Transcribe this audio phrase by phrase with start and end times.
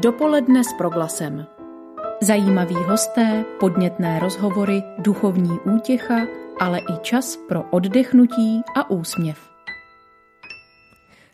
[0.00, 1.46] Dopoledne s proglasem.
[2.22, 6.26] Zajímaví hosté, podnětné rozhovory, duchovní útěcha,
[6.60, 9.38] ale i čas pro oddechnutí a úsměv.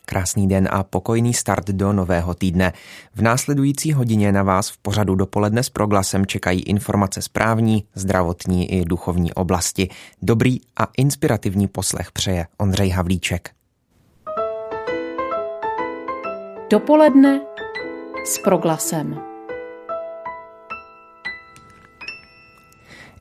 [0.05, 2.73] Krásný den a pokojný start do nového týdne.
[3.15, 8.85] V následující hodině na vás v pořadu dopoledne s proglasem čekají informace správní, zdravotní i
[8.85, 9.89] duchovní oblasti.
[10.21, 13.49] Dobrý a inspirativní poslech přeje Ondřej Havlíček.
[16.69, 17.41] Dopoledne
[18.25, 19.34] s proglasem.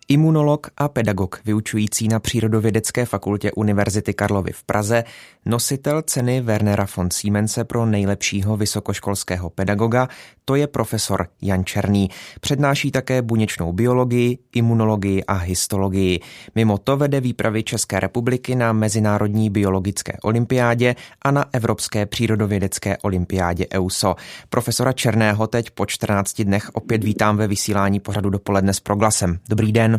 [0.08, 5.04] Imunolog a pedagog vyučující na Přírodovědecké fakultě Univerzity Karlovy v Praze,
[5.45, 10.09] nositel ceny Wernera von Siemense pro nejlepšího vysokoškolského pedagoga,
[10.45, 12.10] to je profesor Jan Černý.
[12.40, 16.20] Přednáší také buněčnou biologii, imunologii a histologii.
[16.54, 23.66] Mimo to vede výpravy České republiky na Mezinárodní biologické olympiádě a na Evropské přírodovědecké olympiádě
[23.74, 24.14] EUSO.
[24.48, 29.38] Profesora Černého teď po 14 dnech opět vítám ve vysílání pořadu dopoledne s proglasem.
[29.48, 29.93] Dobrý den.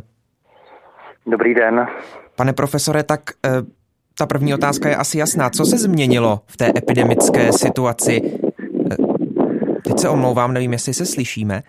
[1.27, 1.87] Dobrý den.
[2.35, 3.49] Pane profesore, tak eh,
[4.17, 5.49] ta první otázka je asi jasná.
[5.49, 8.21] Co se změnilo v té epidemické situaci?
[8.91, 8.95] Eh,
[9.83, 11.63] teď se omlouvám, nevím, jestli se slyšíme.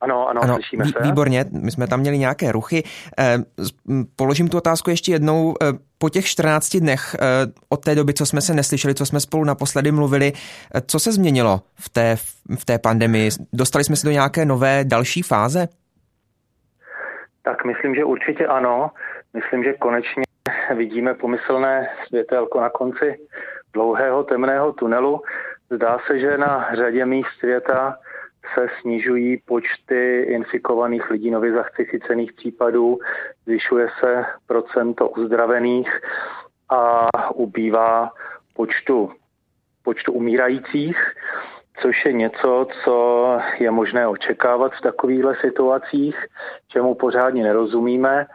[0.00, 0.92] Ano, ano, ano slyšíme se.
[1.02, 2.82] Výborně, my jsme tam měli nějaké ruchy.
[3.18, 3.38] Eh,
[4.16, 5.54] položím tu otázku ještě jednou.
[5.98, 7.16] Po těch 14 dnech
[7.68, 10.32] od té doby, co jsme se neslyšeli, co jsme spolu naposledy mluvili,
[10.86, 12.16] co se změnilo v té,
[12.58, 13.30] v té pandemii?
[13.52, 15.68] Dostali jsme se do nějaké nové další fáze?
[17.44, 18.90] Tak myslím, že určitě ano.
[19.34, 20.24] Myslím, že konečně
[20.74, 23.18] vidíme pomyslné světelko na konci
[23.72, 25.22] dlouhého temného tunelu.
[25.70, 27.98] Zdá se, že na řadě míst světa
[28.54, 32.98] se snižují počty infikovaných lidí, nově zachycených případů,
[33.44, 36.00] zvyšuje se procento uzdravených
[36.68, 38.10] a ubývá
[38.54, 39.12] počtu,
[39.82, 40.98] počtu umírajících
[41.82, 46.16] což je něco, co je možné očekávat v takovýchhle situacích,
[46.68, 48.26] čemu pořádně nerozumíme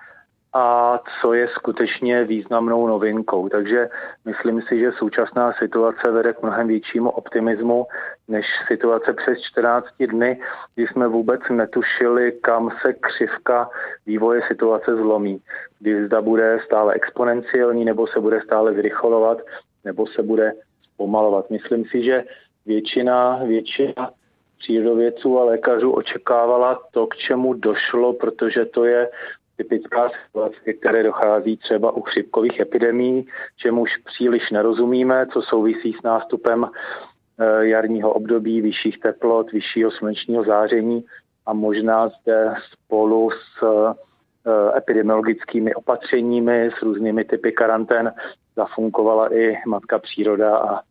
[0.54, 3.50] a co je skutečně významnou novinkou.
[3.50, 3.90] Takže
[4.26, 7.86] myslím si, že současná situace vede k mnohem většímu optimismu
[8.28, 10.42] než situace přes 14 dny,
[10.76, 13.70] kdy jsme vůbec netušili, kam se křivka
[14.06, 15.42] vývoje situace zlomí.
[15.80, 19.38] Kdy zda bude stále exponenciální, nebo se bude stále zrychlovat,
[19.86, 20.54] nebo se bude
[20.94, 21.50] zpomalovat.
[21.50, 22.24] Myslím si, že
[22.70, 24.12] většina, většina
[24.58, 29.10] přírodovědců a lékařů očekávala to, k čemu došlo, protože to je
[29.58, 36.66] typická situace, které dochází třeba u chřipkových epidemí, čemuž příliš nerozumíme, co souvisí s nástupem
[36.66, 41.06] eh, jarního období, vyšších teplot, vyššího slunečního záření
[41.46, 48.14] a možná zde spolu s eh, epidemiologickými opatřeními, s různými typy karantén
[48.56, 50.89] zafunkovala i matka příroda a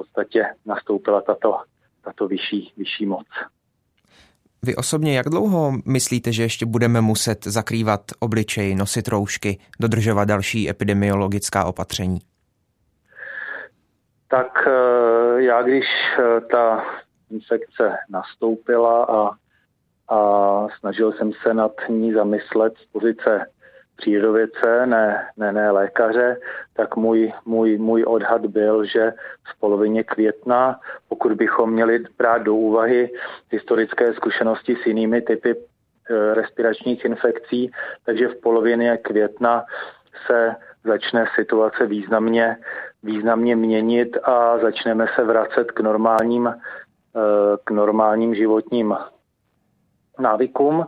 [0.00, 1.56] podstatě nastoupila tato,
[2.04, 3.26] tato vyšší, vyšší moc.
[4.62, 10.70] Vy osobně jak dlouho myslíte, že ještě budeme muset zakrývat obličej, nosit roušky, dodržovat další
[10.70, 12.18] epidemiologická opatření?
[14.28, 15.84] Tak eh, já, když
[16.18, 16.84] eh, ta
[17.30, 19.30] infekce nastoupila a,
[20.14, 20.18] a
[20.78, 23.46] snažil jsem se nad ní zamyslet z pozice
[24.00, 26.36] přírodovědce, ne, ne, ne lékaře,
[26.76, 29.12] tak můj, můj, můj odhad byl, že
[29.44, 33.10] v polovině května, pokud bychom měli brát do úvahy
[33.50, 37.70] historické zkušenosti s jinými typy e, respiračních infekcí,
[38.04, 39.64] takže v polovině května
[40.26, 42.56] se začne situace významně,
[43.02, 46.54] významně měnit a začneme se vracet k normálním, e,
[47.64, 48.96] k normálním životním
[50.18, 50.86] návykům.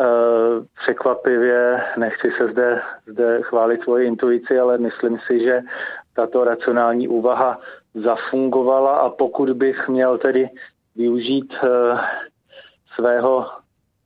[0.00, 5.60] Eh, překvapivě, nechci se zde, zde chválit svoji intuici, ale myslím si, že
[6.14, 7.60] tato racionální úvaha
[7.94, 10.50] zafungovala a pokud bych měl tedy
[10.96, 12.00] využít uh,
[12.94, 13.46] svého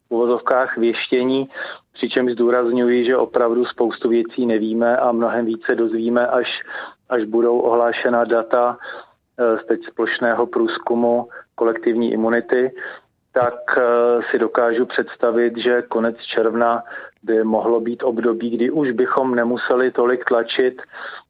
[0.09, 1.49] v uvozovkách věštění,
[1.93, 6.63] přičemž zdůrazňuji, že opravdu spoustu věcí nevíme a mnohem více dozvíme, až,
[7.09, 12.71] až budou ohlášena data uh, z teď splošného průzkumu kolektivní imunity,
[13.33, 13.83] tak eh,
[14.31, 16.83] si dokážu představit, že konec června
[17.23, 20.83] by mohlo být období, kdy už bychom nemuseli tolik tlačit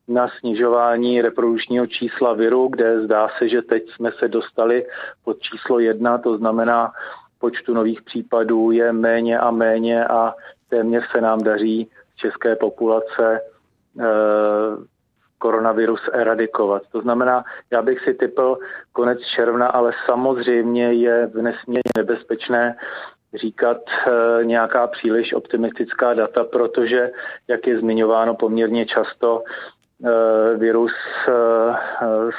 [0.09, 4.87] na snižování reprodukčního čísla viru, kde zdá se, že teď jsme se dostali
[5.25, 6.93] pod číslo jedna, to znamená
[7.39, 10.35] počtu nových případů je méně a méně a
[10.69, 13.41] téměř se nám daří z české populace
[14.01, 14.05] eh,
[15.43, 16.83] koronavirus eradikovat.
[16.93, 18.59] To znamená, já bych si typl
[18.93, 22.77] konec června, ale samozřejmě je v nesmírně nebezpečné
[23.35, 27.11] říkat e, nějaká příliš optimistická data, protože,
[27.49, 30.95] jak je zmiňováno poměrně často, e, virus
[31.29, 31.33] e,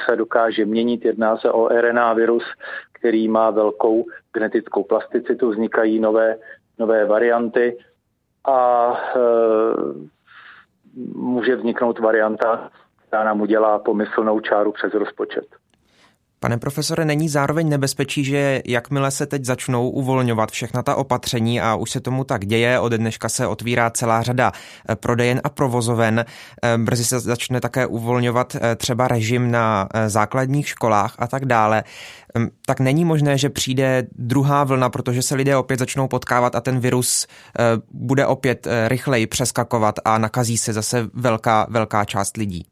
[0.06, 1.04] se dokáže měnit.
[1.04, 2.44] Jedná se o RNA virus,
[2.92, 6.36] který má velkou genetickou plasticitu, vznikají nové,
[6.78, 7.76] nové varianty
[8.48, 8.58] a
[11.14, 12.70] může vzniknout varianta,
[13.14, 15.44] která nám udělá pomyslnou čáru přes rozpočet.
[16.40, 21.74] Pane profesore, není zároveň nebezpečí, že jakmile se teď začnou uvolňovat všechna ta opatření a
[21.74, 24.52] už se tomu tak děje, od dneška se otvírá celá řada
[24.88, 26.24] eh, prodejen a provozoven,
[26.62, 31.84] eh, brzy se začne také uvolňovat eh, třeba režim na základních školách a tak dále,
[32.34, 36.60] ehm, tak není možné, že přijde druhá vlna, protože se lidé opět začnou potkávat a
[36.60, 37.26] ten virus
[37.92, 42.66] bude opět rychleji přeskakovat a nakazí se zase velká, velká část lidí.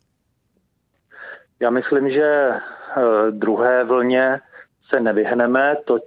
[1.63, 2.53] Já myslím, že
[2.97, 4.41] Eh, druhé vlně
[4.89, 5.99] se nevyhneme, to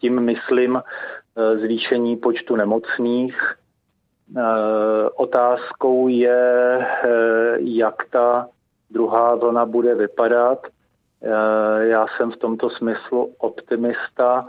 [0.00, 3.54] tím myslím eh, zvýšení počtu nemocných.
[4.36, 4.42] Eh,
[5.14, 6.86] otázkou je,
[7.56, 8.48] jak ta
[8.90, 10.66] druhá vlna bude vypadat.
[11.80, 14.48] Já jsem v tomto smyslu optimista,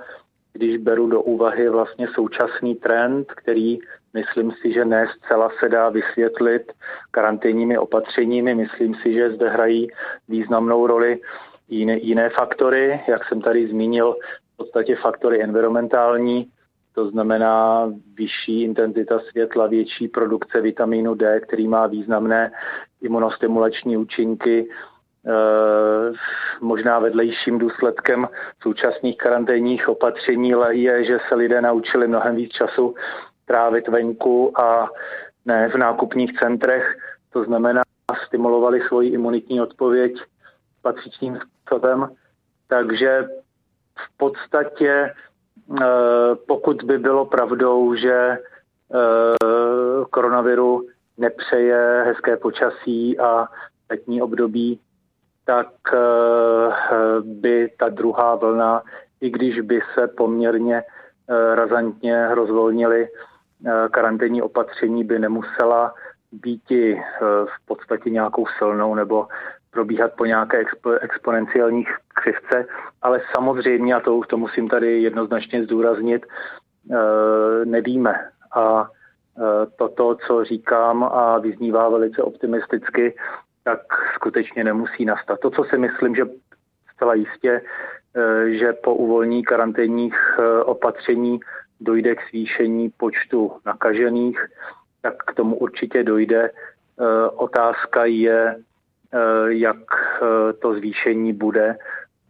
[0.54, 3.80] když beru do úvahy vlastně současný trend, který
[4.14, 6.72] myslím si, že ne zcela se dá vysvětlit
[7.12, 8.56] karanténními opatřeními.
[8.56, 9.88] Myslím si, že zde hrají
[10.28, 11.20] významnou roli
[11.68, 14.16] jiné, jiné faktory, jak jsem tady zmínil,
[14.54, 16.48] v podstatě faktory environmentální,
[16.94, 22.52] to znamená vyšší intenzita světla, větší produkce vitamínu D, který má významné
[23.02, 24.68] imunostimulační účinky,
[25.28, 26.14] Eh,
[26.62, 28.28] možná vedlejším důsledkem
[28.62, 32.96] současných karanténních opatření je, že se lidé naučili mnohem víc času
[33.48, 34.90] trávit venku a
[35.46, 36.98] ne v nákupních centrech.
[37.34, 37.84] To znamená,
[38.28, 40.14] stimulovali svoji imunitní odpověď
[40.82, 42.10] patřičným způsobem.
[42.68, 43.28] Takže
[43.98, 45.14] v podstatě,
[45.82, 45.86] eh,
[46.48, 48.38] pokud by bylo pravdou, že eh,
[50.10, 53.48] koronaviru nepřeje hezké počasí a
[53.90, 54.80] letní období,
[55.46, 55.98] tak eh,
[57.22, 58.84] by ta druhá vlna,
[59.22, 60.84] i když by se poměrně
[61.56, 63.08] razantně rozvolnily
[63.92, 65.94] karanténní opatření, by nemusela
[66.32, 66.70] být
[67.22, 69.28] v podstatě nějakou silnou nebo
[69.72, 72.66] probíhat po nějaké expo, exponenciální křivce,
[73.02, 76.26] ale samozřejmě, a to, to musím tady jednoznačně zdůraznit,
[77.66, 78.16] nevíme.
[78.56, 78.90] A
[79.76, 83.16] toto, co říkám a vyznívá velice optimisticky,
[83.64, 83.80] tak
[84.16, 85.40] skutečně nemusí nastat.
[85.40, 86.26] To, co si myslím, že
[86.96, 87.62] zcela jistě,
[88.16, 91.40] eh, že po uvolní karanténních eh, opatření
[91.80, 94.40] dojde k zvýšení počtu nakažených,
[95.02, 96.50] tak k tomu určitě dojde.
[96.50, 98.56] Eh, otázka je,
[99.48, 99.78] jak
[100.60, 101.78] to zvýšení bude,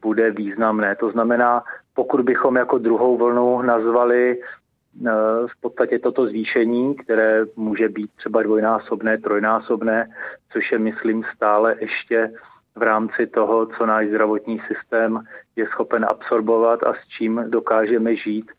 [0.01, 0.95] bude významné.
[0.95, 1.63] To znamená,
[1.95, 4.37] pokud bychom jako druhou vlnu nazvali
[5.47, 10.09] v podstatě toto zvýšení, které může být třeba dvojnásobné, trojnásobné,
[10.51, 12.31] což je, myslím, stále ještě
[12.75, 15.19] v rámci toho, co náš zdravotní systém
[15.55, 18.51] je schopen absorbovat a s čím dokážeme žít,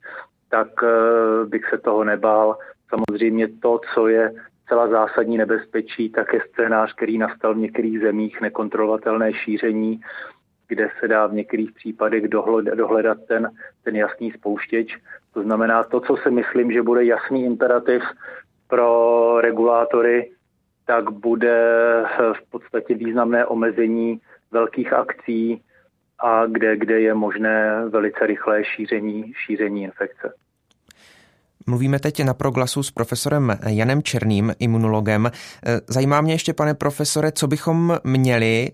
[0.48, 2.58] tak eh, bych se toho nebál.
[2.88, 4.32] Samozřejmě to, co je
[4.68, 10.00] celá zásadní nebezpečí, tak je scénář, který nastal v některých zemích, nekontrolovatelné šíření,
[10.68, 12.28] kde se dá v některých případech
[12.74, 13.50] dohledat ten,
[13.84, 14.96] ten jasný spouštěč.
[15.34, 18.02] To znamená to, co si myslím, že bude jasný imperativ
[18.68, 20.30] pro regulátory,
[20.86, 21.58] tak bude
[22.32, 25.62] v podstatě významné omezení velkých akcí
[26.20, 30.32] a kde, kde je možné velice rychlé šíření, šíření infekce.
[31.66, 35.30] Mluvíme teď na proglasu s profesorem Janem Černým, imunologem.
[35.88, 38.68] Zajímá mě ještě, pane profesore, co bychom měli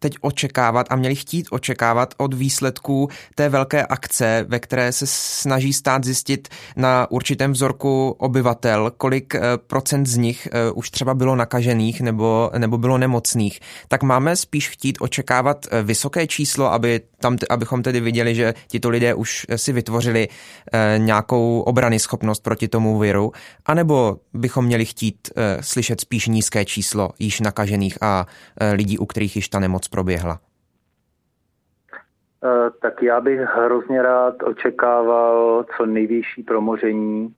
[0.00, 5.72] teď očekávat a měli chtít očekávat od výsledků té velké akce, ve které se snaží
[5.72, 11.36] stát zjistit na určitém vzorku obyvatel, kolik eh, procent z nich eh, už třeba bylo
[11.36, 17.36] nakažených nebo, nebo bylo nemocných, tak máme spíš chtít očekávat eh, vysoké číslo, aby tam,
[17.50, 20.28] abychom tedy viděli, že tito lidé už si vytvořili
[20.96, 23.32] nějakou obrany schopnost proti tomu viru,
[23.66, 25.30] anebo bychom měli chtít
[25.60, 28.26] slyšet spíš nízké číslo již nakažených a
[28.72, 30.38] lidí, u kterých již ta nemoc proběhla?
[32.44, 37.34] Eh, tak já bych hrozně rád očekával co nejvyšší promoření,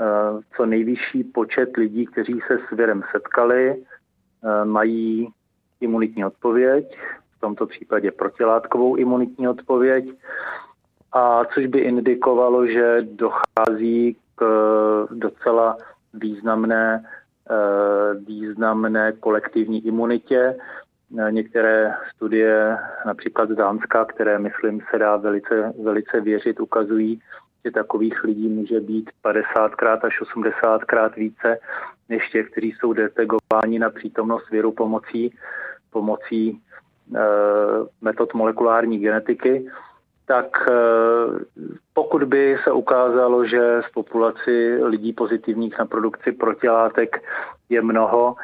[0.00, 5.28] eh, co nejvyšší počet lidí, kteří se s virem setkali, eh, mají
[5.80, 6.98] imunitní odpověď,
[7.36, 10.10] v tomto případě protilátkovou imunitní odpověď,
[11.12, 14.44] a což by indikovalo, že dochází k
[15.10, 15.76] docela
[16.14, 17.04] významné,
[18.26, 20.56] významné kolektivní imunitě,
[21.10, 27.20] Některé studie, například z Dánska, které myslím se dá velice, velice věřit, ukazují,
[27.64, 31.58] že takových lidí může být 50krát až 80krát více
[32.08, 35.34] než těch, kteří jsou detegováni na přítomnost viru pomocí,
[35.90, 36.58] pomocí e,
[38.00, 39.70] metod molekulární genetiky.
[40.26, 40.68] tak
[41.94, 47.22] pokud by se ukázalo, že v populaci lidí pozitivních na produkci protilátek
[47.68, 48.36] je mnoho,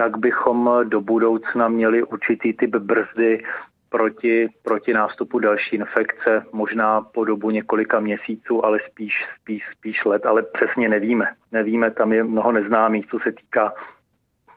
[0.00, 3.42] tak bychom do budoucna měli určitý typ brzdy
[3.88, 10.26] proti, proti nástupu další infekce, možná po dobu několika měsíců, ale spíš, spíš, spíš let,
[10.26, 11.26] ale přesně nevíme.
[11.52, 13.74] Nevíme, tam je mnoho neznámých, co se týká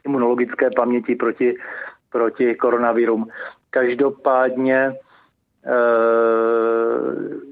[0.05, 1.55] imunologické paměti proti,
[2.11, 3.29] proti koronavirům.
[3.69, 4.93] Každopádně e,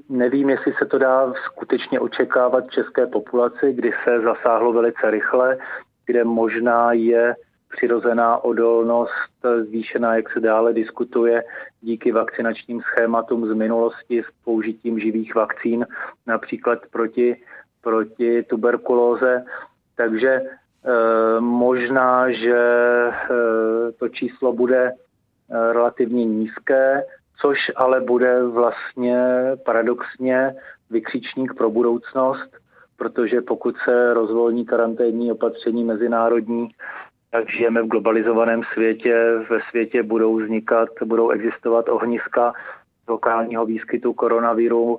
[0.08, 5.58] nevím, jestli se to dá skutečně očekávat v české populaci, kdy se zasáhlo velice rychle,
[6.06, 7.34] kde možná je
[7.76, 11.44] přirozená odolnost zvýšená, jak se dále diskutuje,
[11.80, 15.86] díky vakcinačním schématům z minulosti s použitím živých vakcín,
[16.26, 17.36] například proti,
[17.82, 19.44] proti tuberkulóze.
[19.96, 20.42] Takže e,
[21.40, 23.12] možná, že e,
[23.98, 24.92] to číslo bude e,
[25.72, 27.02] relativně nízké,
[27.40, 29.16] což ale bude vlastně
[29.64, 30.54] paradoxně
[30.90, 32.50] vykřičník pro budoucnost,
[32.96, 36.68] protože pokud se rozvolní karanténní opatření mezinárodní,
[37.30, 39.44] tak žijeme v globalizovaném světě.
[39.50, 42.52] Ve světě budou vznikat, budou existovat ohniska
[43.08, 44.98] lokálního výskytu koronaviru.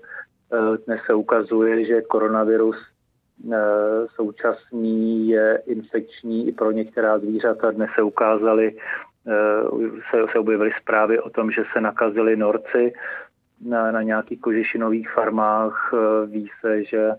[0.54, 2.76] Eh, dnes se ukazuje, že koronavirus
[3.54, 3.58] eh,
[4.16, 7.72] současný je infekční i pro některá zvířata.
[7.72, 8.78] Dnes se ukázaly,
[9.28, 9.64] eh,
[10.12, 12.94] se, se objevily zprávy o tom, že se nakazili norci
[13.66, 15.94] na, na nějakých kožešinových farmách.
[16.26, 17.12] Ví se, že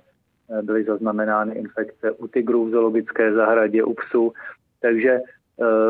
[0.63, 4.33] byly zaznamenány infekce u tigrů v zoologické zahradě, u psů.
[4.83, 5.21] Takže e,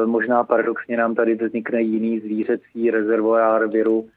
[0.06, 4.08] možná paradoxně nám tady vznikne jiný zvířecí rezervoár viru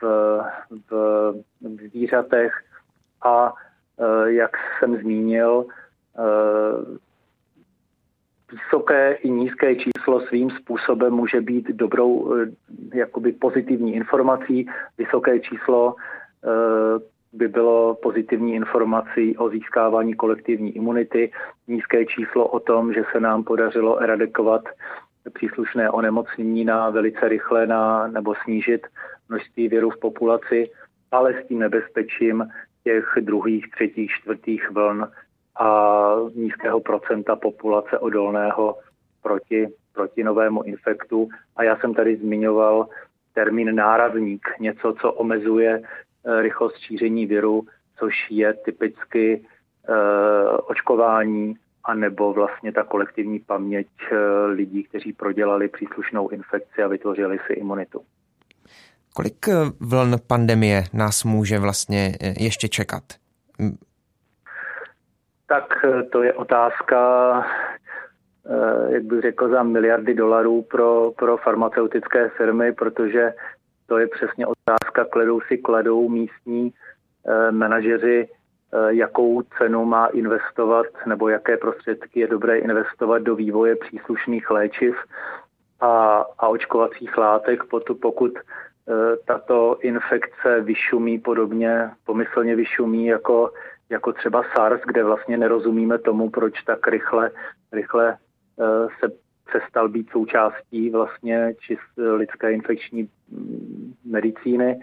[0.00, 0.02] v,
[0.90, 0.92] v,
[1.60, 2.52] v zvířatech
[3.24, 3.52] a
[3.98, 5.66] e, jak jsem zmínil,
[8.52, 12.36] vysoké i nízké číslo svým způsobem může být dobrou,
[12.94, 14.68] jakoby pozitivní informací.
[14.98, 15.94] Vysoké číslo
[17.32, 21.32] by bylo pozitivní informací o získávání kolektivní imunity,
[21.68, 24.62] nízké číslo o tom, že se nám podařilo eradikovat
[25.32, 28.86] příslušné onemocnění na velice rychle na, nebo snížit
[29.28, 30.70] množství věru v populaci,
[31.10, 32.48] ale s tím nebezpečím
[32.84, 35.08] těch druhých, třetích, čtvrtých vln
[35.60, 38.76] a nízkého procenta populace odolného
[39.22, 41.28] proti, proti novému infektu.
[41.56, 42.88] A já jsem tady zmiňoval
[43.34, 45.82] termín nárazník, něco, co omezuje
[46.40, 47.66] rychlost šíření viru,
[47.98, 49.44] což je typicky
[49.88, 49.92] eh,
[50.66, 51.54] očkování
[51.84, 54.16] a nebo vlastně ta kolektivní paměť eh,
[54.46, 58.00] lidí, kteří prodělali příslušnou infekci a vytvořili si imunitu.
[59.14, 59.46] Kolik
[59.80, 63.02] vln pandemie nás může vlastně ještě čekat?
[65.46, 65.64] Tak
[66.12, 66.98] to je otázka,
[68.88, 73.32] jak bych řekl, za miliardy dolarů pro, pro farmaceutické firmy, protože
[73.88, 76.72] to je přesně otázka, kladou si kladou místní
[77.26, 83.76] eh, manažeři, eh, jakou cenu má investovat nebo jaké prostředky je dobré investovat do vývoje
[83.76, 84.96] příslušných léčiv
[85.80, 87.64] a, a očkovacích látek,
[88.02, 93.52] pokud eh, tato infekce vyšumí podobně, pomyslně vyšumí jako,
[93.90, 97.30] jako třeba SARS, kde vlastně nerozumíme tomu, proč tak rychle,
[97.72, 98.16] rychle
[99.00, 99.08] se
[99.48, 104.80] přestal být součástí vlastně čist lidské infekční mm, medicíny,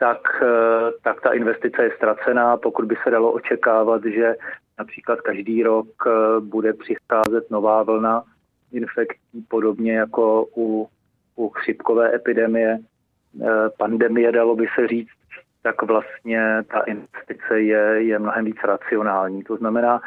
[0.00, 2.56] tak, eh, tak ta investice je ztracená.
[2.56, 4.34] Pokud by se dalo očekávat, že
[4.78, 8.24] například každý rok eh, bude přicházet nová vlna
[8.72, 10.88] infekcí, podobně jako u,
[11.36, 12.78] u chřipkové epidemie,
[13.42, 13.46] eh,
[13.78, 15.20] pandemie, dalo by se říct,
[15.62, 19.42] tak vlastně ta investice je, je mnohem víc racionální.
[19.42, 20.00] To znamená,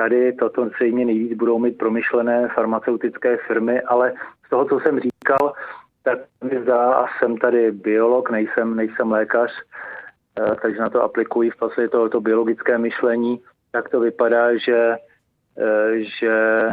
[0.00, 4.12] Tady toto zřejmě nejvíc budou mít promyšlené farmaceutické firmy, ale
[4.46, 5.52] z toho, co jsem říkal,
[6.02, 9.50] tak mi zdá, a jsem tady biolog, nejsem, nejsem lékař,
[10.38, 13.40] eh, takže na to aplikuji v podstatě to, to biologické myšlení,
[13.72, 14.96] tak to vypadá, že,
[15.58, 16.68] eh, že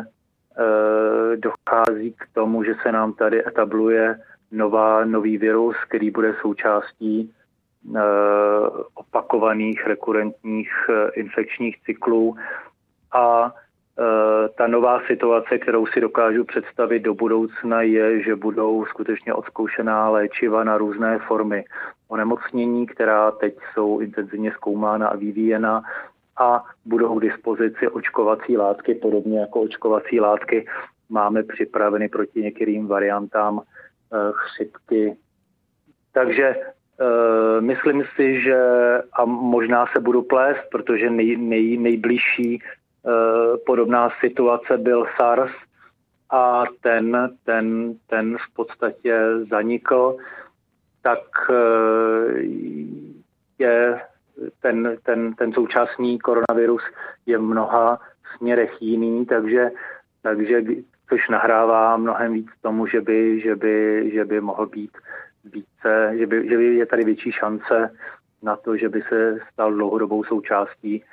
[0.60, 4.20] eh, dochází k tomu, že se nám tady etabluje
[4.52, 7.34] nová, nový virus, který bude součástí
[8.96, 10.72] opakovaných rekurentních
[11.16, 12.36] infekčních cyklů
[13.18, 19.34] a e, ta nová situace, kterou si dokážu představit do budoucna, je, že budou skutečně
[19.34, 21.66] odzkoušená léčiva na různé formy
[22.08, 25.82] onemocnění, která teď jsou intenzivně zkoumána a vyvíjena
[26.40, 30.68] a budou k dispozici očkovací látky, podobně jako očkovací látky
[31.10, 33.64] máme připraveny proti některým variantám e,
[34.32, 35.18] chřipky.
[36.14, 36.56] Takže
[37.00, 38.58] Uh, myslím si, že
[39.14, 42.62] a možná se budu plést, protože nej, nej, nejbližší
[43.66, 45.52] podobná situace byl SARS
[46.30, 50.18] a ten, ten, ten v podstatě zanikl,
[51.02, 51.20] tak
[53.60, 54.02] eh,
[54.62, 56.82] ten, ten, ten současný koronavirus
[57.26, 58.00] je v mnoha
[58.38, 59.72] směrech jiný, takže,
[60.22, 60.62] takže
[61.10, 64.98] což nahrává mnohem víc tomu, že by, že by, že by mohl být
[65.46, 67.98] více, že by, že by je tady větší šance
[68.44, 71.04] na to, že by se stal dlouhodobou součástí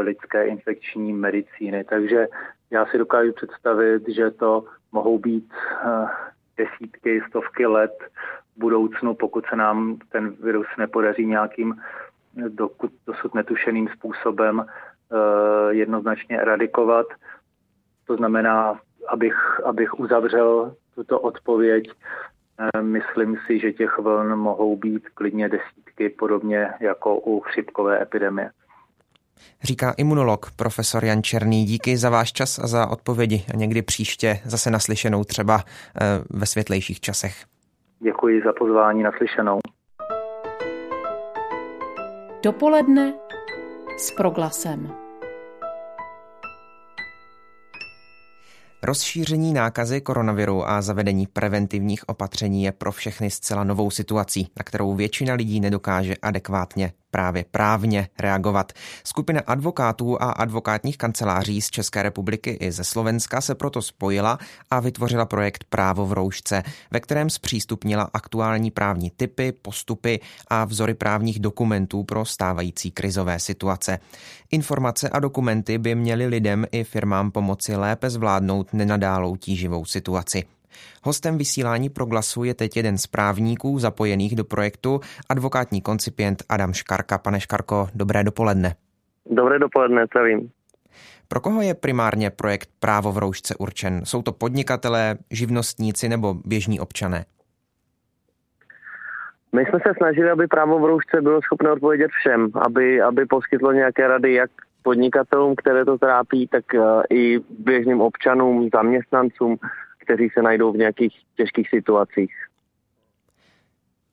[0.00, 1.84] lidské infekční medicíny.
[1.84, 2.26] Takže
[2.70, 5.52] já si dokážu představit, že to mohou být
[5.84, 6.08] uh,
[6.56, 7.98] desítky, stovky let
[8.56, 11.80] v budoucnu, pokud se nám ten virus nepodaří nějakým
[12.48, 14.66] dokud, dosud netušeným způsobem
[15.70, 17.06] jednoznačně eradikovat.
[18.06, 21.90] To znamená, abych, abych uzavřel tuto odpověď,
[22.80, 28.50] myslím si, že těch vln mohou být klidně desítky, podobně jako u chřipkové epidemie.
[29.62, 31.64] Říká imunolog profesor Jan Černý.
[31.64, 36.46] Díky za váš čas a za odpovědi a někdy příště zase naslyšenou třeba eh, ve
[36.46, 37.34] světlejších časech.
[38.00, 39.58] Děkuji za pozvání naslyšenou.
[42.42, 43.14] Dopoledne
[43.98, 44.94] s proglasem.
[48.82, 54.94] Rozšíření nákazy koronaviru a zavedení preventivních opatření je pro všechny zcela novou situací, na kterou
[54.94, 58.72] většina lidí nedokáže adekvátně právě právně reagovat.
[59.04, 64.38] Skupina advokátů a advokátních kanceláří z České republiky i ze Slovenska se proto spojila
[64.70, 70.94] a vytvořila projekt Právo v roušce, ve kterém zpřístupnila aktuální právní typy, postupy a vzory
[70.94, 73.98] právních dokumentů pro stávající krizové situace.
[74.50, 80.44] Informace a dokumenty by měly lidem i firmám pomoci lépe zvládnout nenadálou tíživou situaci.
[81.02, 87.18] Hostem vysílání Proglasu je teď jeden z právníků zapojených do projektu, advokátní koncipient Adam Škarka.
[87.18, 88.74] Pane Škarko, dobré dopoledne.
[89.26, 90.50] Dobré dopoledne, zdravím.
[91.28, 94.00] Pro koho je primárně projekt Právo v roušce určen?
[94.04, 97.24] Jsou to podnikatelé, živnostníci nebo běžní občané?
[99.54, 103.72] My jsme se snažili, aby právo v roušce bylo schopné odpovědět všem, aby, aby poskytlo
[103.72, 104.50] nějaké rady jak
[104.82, 109.56] podnikatelům, které to trápí, tak uh, i běžným občanům, zaměstnancům,
[110.12, 112.34] kteří se najdou v nějakých těžkých situacích.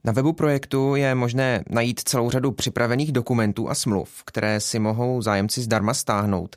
[0.05, 5.21] Na webu projektu je možné najít celou řadu připravených dokumentů a smluv, které si mohou
[5.21, 6.55] zájemci zdarma stáhnout.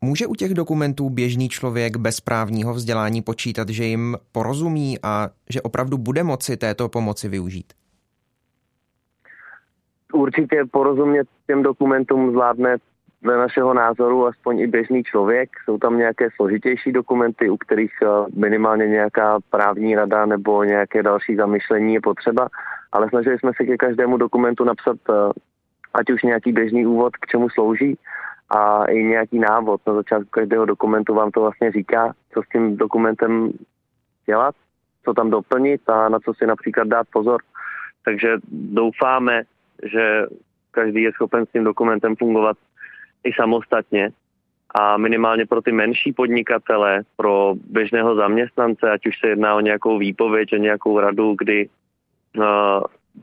[0.00, 5.62] Může u těch dokumentů běžný člověk bez právního vzdělání počítat, že jim porozumí a že
[5.62, 7.72] opravdu bude moci této pomoci využít?
[10.12, 12.76] Určitě porozumět těm dokumentům zvládne
[13.24, 15.50] dle našeho názoru aspoň i běžný člověk.
[15.64, 18.06] Jsou tam nějaké složitější dokumenty, u kterých eh,
[18.36, 22.48] minimálně nějaká právní rada nebo nějaké další zamyšlení je potřeba,
[22.92, 25.32] ale snažili jsme se ke každému dokumentu napsat eh,
[25.94, 27.98] ať už nějaký běžný úvod, k čemu slouží,
[28.50, 29.80] a i nějaký návod.
[29.86, 33.50] Na začátku každého dokumentu vám to vlastně říká, co s tím dokumentem
[34.26, 34.54] dělat,
[35.04, 37.40] co tam doplnit a na co si například dát pozor.
[38.04, 39.42] Takže doufáme,
[39.82, 40.26] že
[40.70, 42.56] každý je schopen s tím dokumentem fungovat
[43.24, 44.10] i samostatně
[44.74, 49.98] a minimálně pro ty menší podnikatele, pro běžného zaměstnance, ať už se jedná o nějakou
[49.98, 51.68] výpověď, o nějakou radu, kdy
[52.36, 52.44] uh,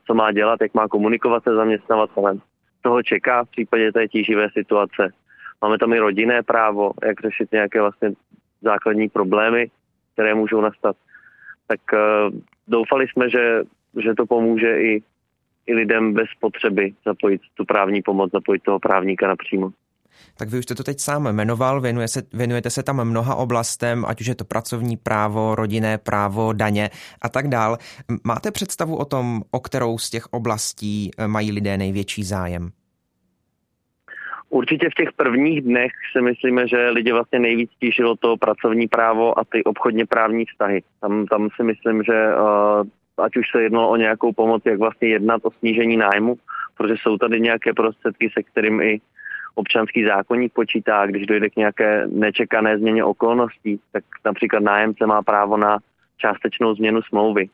[0.07, 2.41] co má dělat, jak má komunikovat se zaměstnavatelem.
[2.81, 5.13] Toho čeká v případě té tíživé situace.
[5.61, 8.11] Máme tam i rodinné právo, jak řešit nějaké vlastně
[8.61, 9.67] základní problémy,
[10.13, 10.95] které můžou nastat.
[11.67, 13.61] Tak uh, doufali jsme, že,
[14.03, 15.03] že to pomůže i,
[15.65, 19.69] i lidem bez potřeby zapojit tu právní pomoc, zapojit toho právníka napřímo.
[20.37, 24.05] Tak vy už jste to teď sám jmenoval, věnuje se, věnujete se tam mnoha oblastem,
[24.07, 26.89] ať už je to pracovní právo, rodinné právo, daně
[27.21, 27.77] a tak dál.
[28.23, 32.71] Máte představu o tom, o kterou z těch oblastí eh, mají lidé největší zájem?
[34.49, 39.39] Určitě v těch prvních dnech si myslíme, že lidi vlastně nejvíc tížilo to pracovní právo
[39.39, 40.83] a ty obchodně právní vztahy.
[41.01, 45.07] Tam, tam si myslím, že uh, ať už se jednalo o nějakou pomoc, jak vlastně
[45.07, 46.35] jednat o snížení nájmu,
[46.77, 49.01] protože jsou tady nějaké prostředky, se kterým i
[49.55, 55.57] občanský zákonník počítá, když dojde k nějaké nečekané změně okolností, tak například nájemce má právo
[55.57, 55.79] na
[56.17, 57.49] částečnou změnu smlouvy.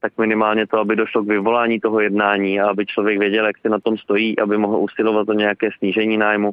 [0.00, 3.68] Tak minimálně to, aby došlo k vyvolání toho jednání a aby člověk věděl, jak si
[3.68, 6.52] na tom stojí, aby mohl usilovat o nějaké snížení nájmu,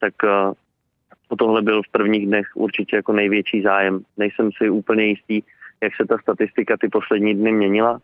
[0.00, 0.52] tak uh,
[1.28, 4.00] o tohle byl v prvních dnech určitě jako největší zájem.
[4.16, 5.42] Nejsem si úplně jistý,
[5.82, 8.00] jak se ta statistika ty poslední dny měnila,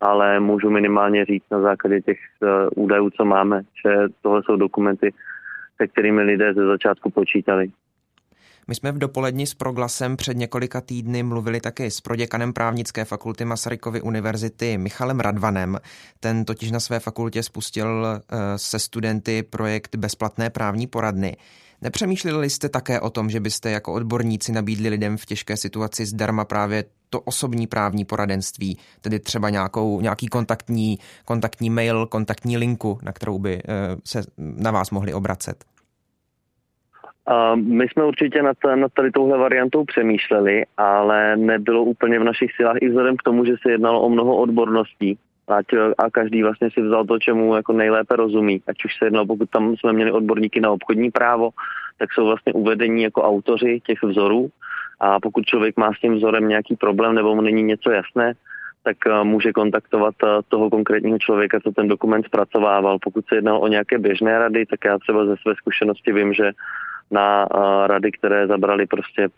[0.00, 5.12] ale můžu minimálně říct na základě těch uh, údajů, co máme, že tohle jsou dokumenty,
[5.76, 7.70] se kterými lidé ze začátku počítali.
[8.68, 13.44] My jsme v dopoledni s Proglasem před několika týdny mluvili taky s proděkanem právnické fakulty
[13.44, 15.78] Masarykovy univerzity Michalem Radvanem.
[16.20, 21.36] Ten totiž na své fakultě spustil eh, se studenty projekt bezplatné právní poradny.
[21.82, 26.44] Nepřemýšleli jste také o tom, že byste jako odborníci nabídli lidem v těžké situaci zdarma
[26.44, 33.12] právě to osobní právní poradenství, tedy třeba nějakou, nějaký kontaktní, kontaktní mail, kontaktní linku, na
[33.12, 33.62] kterou by
[34.04, 35.64] se na vás mohli obracet?
[37.26, 42.50] A my jsme určitě nad, nad tady touhle variantou přemýšleli, ale nebylo úplně v našich
[42.56, 45.18] silách i vzhledem k tomu, že se jednalo o mnoho odborností.
[45.48, 45.66] Ať,
[45.98, 48.62] a každý vlastně si vzal to, čemu jako nejlépe rozumí.
[48.66, 51.50] Ať už se jednalo, pokud tam jsme měli odborníky na obchodní právo,
[51.98, 54.48] tak jsou vlastně uvedení jako autoři těch vzorů.
[55.00, 58.34] A pokud člověk má s tím vzorem nějaký problém nebo mu není něco jasné,
[58.82, 62.98] tak eh, může kontaktovat eh, toho konkrétního člověka, co ten dokument zpracovával.
[62.98, 66.52] Pokud se jednalo o nějaké běžné rady, tak já třeba ze své zkušenosti vím, že
[67.10, 67.46] na
[67.86, 69.28] rady, které zabrali prostě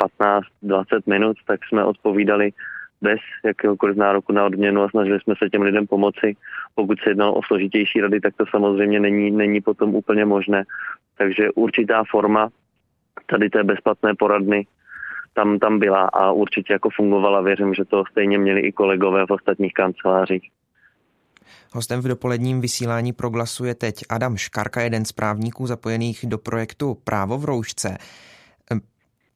[0.65, 2.53] 15-20 minut, tak jsme odpovídali
[3.01, 6.37] bez jakéhokoliv nároku na odměnu a snažili jsme se těm lidem pomoci.
[6.75, 10.65] Pokud se jednalo o složitější rady, tak to samozřejmě není, není potom úplně možné.
[11.19, 12.49] Takže určitá forma
[13.27, 14.67] tady té bezplatné poradny
[15.35, 17.41] tam, tam byla a určitě jako fungovala.
[17.41, 20.51] Věřím, že to stejně měli i kolegové v ostatních kancelářích.
[21.73, 26.95] Hostem v dopoledním vysílání proglasu je teď Adam Škarka, jeden z právníků zapojených do projektu
[27.05, 27.99] Právo v roušce.
[28.71, 28.81] Ehm,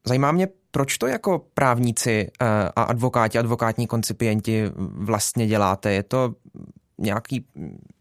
[0.06, 5.92] zajímá mě, proč to jako právníci eh, a advokáti, advokátní koncipienti vlastně děláte?
[5.92, 6.34] Je to
[6.98, 7.46] nějaký,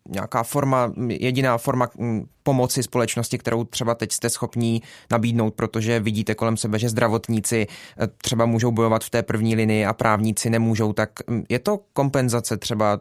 [0.10, 4.82] nějaká forma, jediná forma hm, pomoci společnosti, kterou třeba teď jste schopní
[5.12, 9.86] nabídnout, protože vidíte kolem sebe, že zdravotníci eh, třeba můžou bojovat v té první linii
[9.86, 13.00] a právníci nemůžou, tak hm, je to kompenzace třeba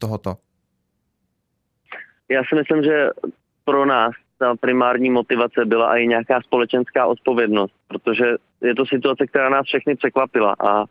[0.00, 0.36] tohoto?
[2.28, 3.08] Já si myslím, že
[3.64, 8.24] pro nás ta primární motivace byla i nějaká společenská odpovědnost, protože
[8.62, 10.84] je to situace, která nás všechny překvapila a,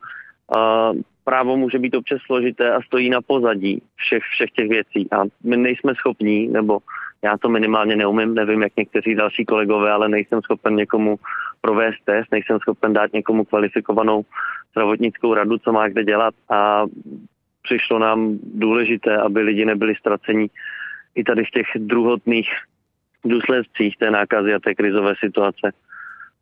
[0.57, 0.91] a
[1.23, 5.11] právo může být občas složité a stojí na pozadí všech, všech těch věcí.
[5.11, 6.79] A my nejsme schopní, nebo
[7.23, 11.15] já to minimálně neumím, nevím jak někteří další kolegové, ale nejsem schopen někomu
[11.61, 14.25] provést test, nejsem schopen dát někomu kvalifikovanou
[14.71, 16.33] zdravotnickou radu, co má kde dělat.
[16.49, 16.85] A
[17.61, 20.49] přišlo nám důležité, aby lidi nebyli ztraceni
[21.15, 22.49] i tady v těch druhotných
[23.25, 25.71] důsledcích té nákazy a té krizové situace.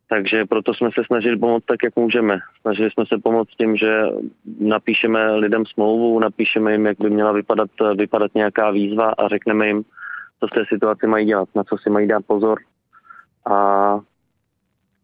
[0.08, 2.38] Takže proto jsme se snažili pomoct tak, jak můžeme.
[2.60, 4.02] Snažili jsme se pomoct tím, že
[4.60, 9.84] napíšeme lidem smlouvu, napíšeme jim, jak by měla vypadat, vypadat nějaká výzva a řekneme jim,
[10.40, 12.58] co v té situaci mají dělat, na co si mají dát pozor
[13.50, 13.98] a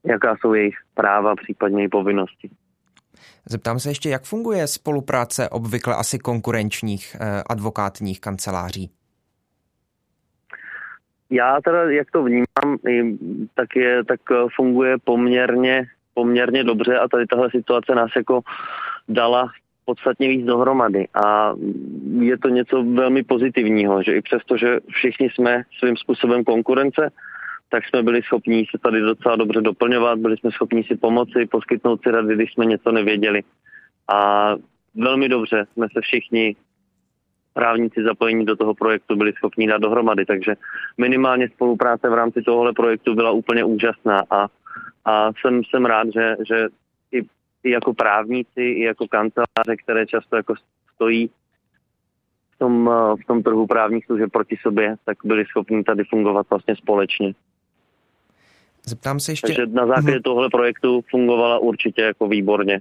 [0.04, 2.50] jaká jsou jejich práva, případně i povinnosti.
[3.46, 8.90] Zeptám se ještě, jak funguje spolupráce obvykle asi konkurenčních eh, advokátních kanceláří?
[11.30, 12.78] Já teda, jak to vnímám,
[13.54, 18.40] tak, je, tak eh, funguje poměrně, poměrně dobře a tady tahle situace nás jako
[19.08, 19.50] dala
[19.84, 21.54] podstatně víc dohromady a
[22.20, 27.10] je to něco velmi pozitivního, že i přesto, že všichni jsme svým způsobem konkurence,
[27.68, 32.02] tak jsme byli schopni se tady docela dobře doplňovat, byli jsme schopni si pomoci, poskytnout
[32.02, 33.42] si rady, když jsme něco nevěděli.
[34.08, 34.54] A
[34.94, 36.56] velmi dobře jsme se všichni
[37.60, 40.54] právníci zapojení do toho projektu byli schopni dát dohromady, takže
[40.98, 44.48] minimálně spolupráce v rámci tohohle projektu byla úplně úžasná a,
[45.04, 46.68] a jsem, jsem rád, že, že
[47.12, 47.20] i,
[47.64, 50.54] i jako právníci, i jako kanceláře, které často jako
[50.94, 51.30] stojí
[52.54, 52.90] v tom,
[53.22, 57.32] v tom trhu právních služeb proti sobě, tak byli schopni tady fungovat vlastně společně.
[58.86, 59.46] Zeptám se ještě...
[59.46, 60.22] Takže na základě hmm.
[60.22, 62.80] tohle projektu fungovala určitě jako výborně.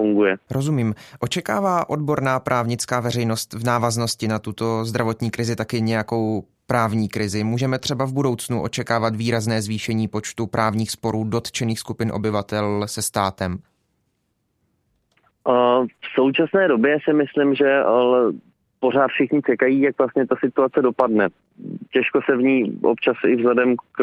[0.00, 0.36] Funguje.
[0.50, 0.94] Rozumím.
[1.20, 7.44] Očekává odborná právnická veřejnost v návaznosti na tuto zdravotní krizi taky nějakou právní krizi?
[7.44, 13.58] Můžeme třeba v budoucnu očekávat výrazné zvýšení počtu právních sporů dotčených skupin obyvatel se státem?
[16.00, 17.82] V současné době si myslím, že
[18.80, 21.28] pořád všichni čekají, jak vlastně ta situace dopadne.
[21.92, 24.02] Těžko se v ní občas i vzhledem k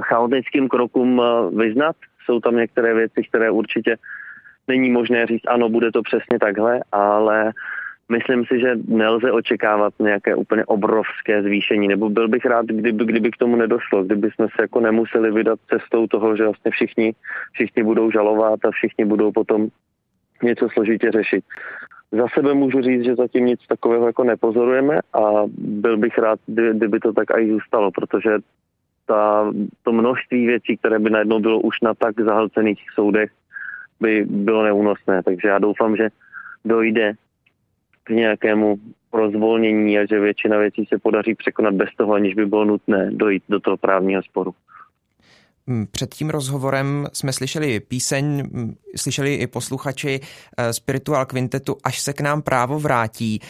[0.00, 1.22] chaotickým krokům
[1.56, 1.96] vyznat.
[2.26, 3.96] Jsou tam některé věci, které určitě
[4.68, 7.52] není možné říct, ano, bude to přesně takhle, ale
[8.08, 13.30] myslím si, že nelze očekávat nějaké úplně obrovské zvýšení, nebo byl bych rád, kdyby, kdyby
[13.30, 17.14] k tomu nedošlo, kdyby jsme se jako nemuseli vydat cestou toho, že vlastně všichni,
[17.52, 19.68] všichni budou žalovat a všichni budou potom
[20.42, 21.44] něco složitě řešit.
[22.12, 25.20] Za sebe můžu říct, že zatím nic takového jako nepozorujeme a
[25.58, 28.30] byl bych rád, kdyby to tak i zůstalo, protože
[29.06, 33.30] ta, to množství věcí, které by najednou bylo už na tak zahlcených soudech,
[34.00, 35.22] by bylo neúnosné.
[35.22, 36.08] Takže já doufám, že
[36.64, 37.12] dojde
[38.04, 38.76] k nějakému
[39.12, 43.42] rozvolnění a že většina věcí se podaří překonat bez toho, aniž by bylo nutné dojít
[43.48, 44.54] do toho právního sporu.
[45.90, 48.42] Před tím rozhovorem jsme slyšeli píseň,
[48.96, 50.20] slyšeli i posluchači
[50.56, 53.40] eh, Spiritual Quintetu Až se k nám právo vrátí.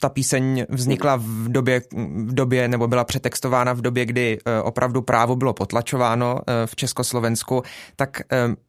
[0.00, 1.82] Ta píseň vznikla v době,
[2.26, 6.76] v době nebo byla přetextována v době, kdy eh, opravdu právo bylo potlačováno eh, v
[6.76, 7.62] Československu.
[7.96, 8.20] Tak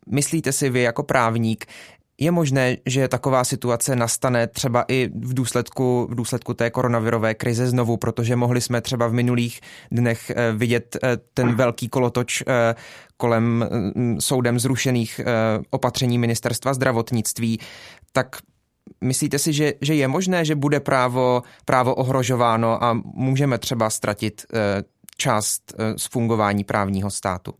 [0.08, 1.66] myslíte si vy jako právník,
[2.18, 7.68] je možné, že taková situace nastane třeba i v důsledku, v důsledku té koronavirové krize
[7.68, 12.76] znovu, protože mohli jsme třeba v minulých dnech eh, vidět eh, ten velký kolotoč eh,
[13.18, 15.22] kolem mm, soudem zrušených
[15.70, 17.60] opatření ministerstva zdravotnictví.
[18.12, 18.36] Tak
[19.02, 24.46] myslíte si, že, že je možné, že bude právo, právo ohrožováno a můžeme třeba ztratit
[25.18, 27.54] část z fungování právního státu?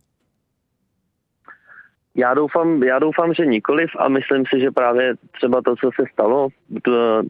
[2.16, 6.04] Já doufám, já doufám, že nikoliv a myslím si, že právě třeba to, co se
[6.12, 6.48] stalo,
[6.82, 7.22] to,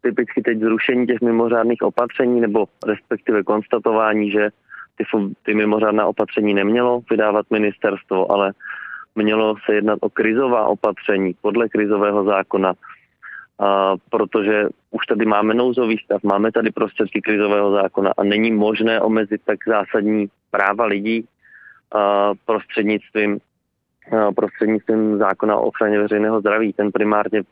[0.00, 4.50] typicky teď zrušení těch mimořádných opatření nebo respektive konstatování, že
[4.96, 5.04] ty,
[5.42, 8.52] ty mimořádná opatření nemělo vydávat ministerstvo, ale
[9.14, 12.74] mělo se jednat o krizová opatření podle krizového zákona,
[13.58, 19.00] a protože už tady máme nouzový stav, máme tady prostředky krizového zákona a není možné
[19.00, 21.24] omezit tak zásadní práva lidí
[22.44, 23.38] prostřednictvím
[24.36, 26.72] prostřednictvím zákona o ochraně veřejného zdraví.
[26.72, 27.42] Ten primárně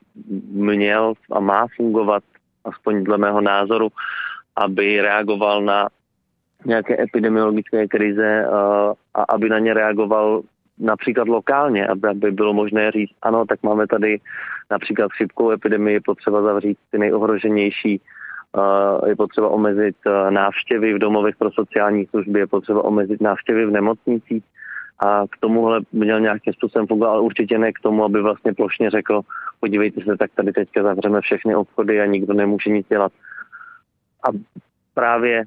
[0.50, 2.22] měl a má fungovat,
[2.64, 3.88] aspoň dle mého názoru,
[4.56, 5.88] aby reagoval na
[6.64, 8.48] nějaké epidemiologické krize eh,
[9.14, 10.42] a aby na ně reagoval
[10.78, 14.20] například lokálně, aby, bylo možné říct, ano, tak máme tady
[14.70, 19.96] například chřipkou epidemii, je potřeba zavřít ty nejohroženější, eh, je potřeba omezit
[20.30, 24.44] návštěvy v domovech pro sociální služby, je potřeba omezit návštěvy v nemocnicích
[24.98, 28.90] a k tomuhle měl nějakým způsobem fungovat, ale určitě ne k tomu, aby vlastně plošně
[28.90, 29.20] řekl,
[29.60, 33.12] podívejte se, tak tady teďka zavřeme všechny obchody a nikdo nemůže nic dělat.
[34.28, 34.28] A
[34.94, 35.44] právě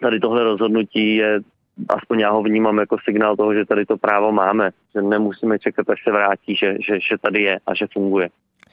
[0.00, 1.40] tady tohle rozhodnutí je,
[1.88, 5.90] aspoň já ho vnímám jako signál toho, že tady to právo máme, že nemusíme čekat,
[5.90, 8.28] až se vrátí, že, že, že tady je a že funguje.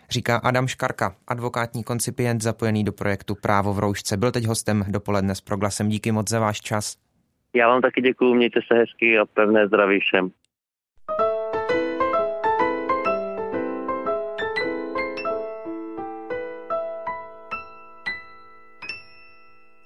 [0.10, 4.18] Říká Adam Škarka, advokátní koncipient zapojený do projektu Právo v roušce.
[4.18, 5.90] Byl teď hostem dopoledne s proglasem.
[5.90, 6.96] Díky moc za váš čas.
[7.56, 10.32] Já vám taky děkuji, mějte se hezky a pevné zdraví všem.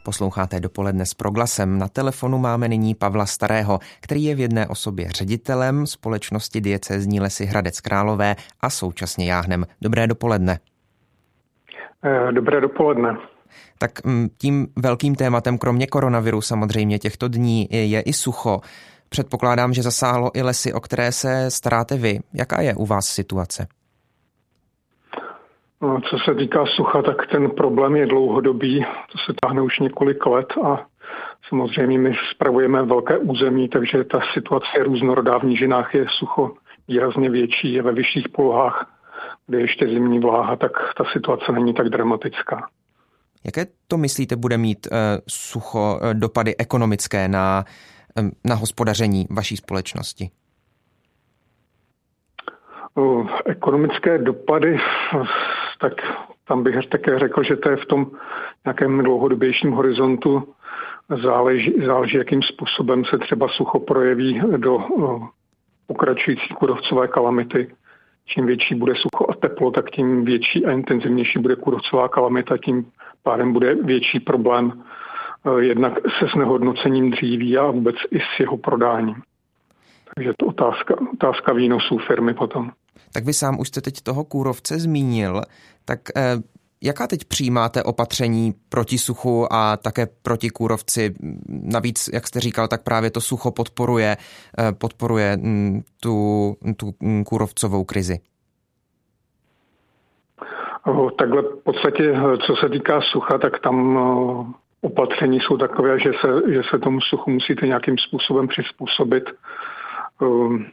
[0.05, 1.79] Posloucháte dopoledne s proglasem.
[1.79, 7.45] Na telefonu máme nyní Pavla Starého, který je v jedné osobě ředitelem společnosti diecézní lesy
[7.45, 9.65] Hradec Králové a současně jáhnem.
[9.81, 10.59] Dobré dopoledne.
[12.03, 13.34] Eh, dobré dopoledne.
[13.77, 18.61] Tak mm, tím velkým tématem, kromě koronaviru samozřejmě těchto dní, je i sucho.
[19.09, 22.19] Předpokládám, že zasáhlo i lesy, o které se staráte vy.
[22.33, 23.67] Jaká je u vás situace?
[25.81, 28.85] No, co se týká sucha, tak ten problém je dlouhodobý.
[29.11, 30.85] To se táhne už několik let a
[31.49, 35.37] samozřejmě my spravujeme velké území, takže ta situace je různorodá.
[35.37, 36.51] V nížinách je sucho
[36.87, 38.91] výrazně větší, je ve vyšších polohách,
[39.47, 42.67] kde ještě zimní vláha, tak ta situace není tak dramatická.
[43.45, 47.63] Jaké to myslíte bude mít uh, sucho uh, dopady ekonomické na,
[48.45, 50.29] na hospodaření vaší společnosti?
[53.45, 54.77] Ekonomické dopady,
[55.81, 55.93] tak
[56.47, 58.11] tam bych také řekl, že to je v tom
[58.65, 60.53] nějakém dlouhodobějším horizontu.
[61.23, 64.77] Záleží, záleží, jakým způsobem se třeba sucho projeví do
[65.87, 67.67] pokračující kudovcové kalamity
[68.25, 72.85] čím větší bude sucho a teplo, tak tím větší a intenzivnější bude kůrovcová kalamita, tím
[73.25, 79.15] pádem bude větší problém eh, jednak se znehodnocením dříví a vůbec i s jeho prodáním.
[80.15, 82.71] Takže to otázka, otázka výnosů firmy potom.
[83.13, 85.41] Tak vy sám už jste teď toho kůrovce zmínil,
[85.85, 86.37] tak eh,
[86.83, 91.13] Jaká teď přijímáte opatření proti suchu a také proti kůrovci?
[91.47, 94.17] Navíc, jak jste říkal, tak právě to sucho podporuje,
[94.59, 98.19] eh, podporuje mm, tu, tu mm, kůrovcovou krizi.
[101.17, 103.97] Takhle v podstatě, co se týká sucha, tak tam
[104.81, 109.23] opatření jsou takové, že se, že se tomu suchu musíte nějakým způsobem přizpůsobit.
[110.21, 110.65] Ehm,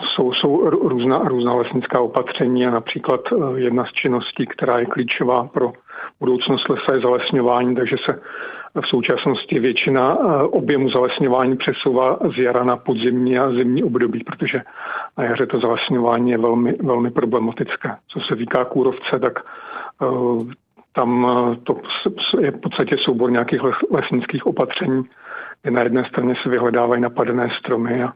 [0.00, 5.44] jsou, jsou různá, různá lesnická opatření a například eh, jedna z činností, která je klíčová
[5.44, 5.72] pro
[6.20, 8.20] budoucnost lesa je zalesňování, takže se
[8.80, 14.62] v současnosti většina eh, objemu zalesňování přesouvá z jara na podzimní a zimní období, protože
[15.18, 17.96] na jaře to zalesňování je velmi, velmi problematické.
[18.08, 19.38] Co se týká kůrovce, tak
[20.02, 20.54] eh,
[20.94, 21.26] tam
[21.64, 21.80] to
[22.40, 25.02] je v podstatě soubor nějakých lesnických opatření,
[25.62, 28.12] kde na jedné straně se vyhledávají napadené stromy a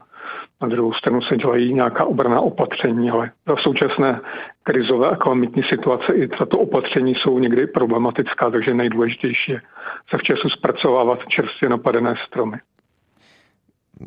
[0.61, 4.21] na druhou stranu se dělají nějaká obraná opatření, ale za současné
[4.63, 9.61] krizové a kalamitní situace i tato opatření jsou někdy problematická, takže nejdůležitější je
[10.09, 12.57] se včasu zpracovávat čerstvě napadené stromy.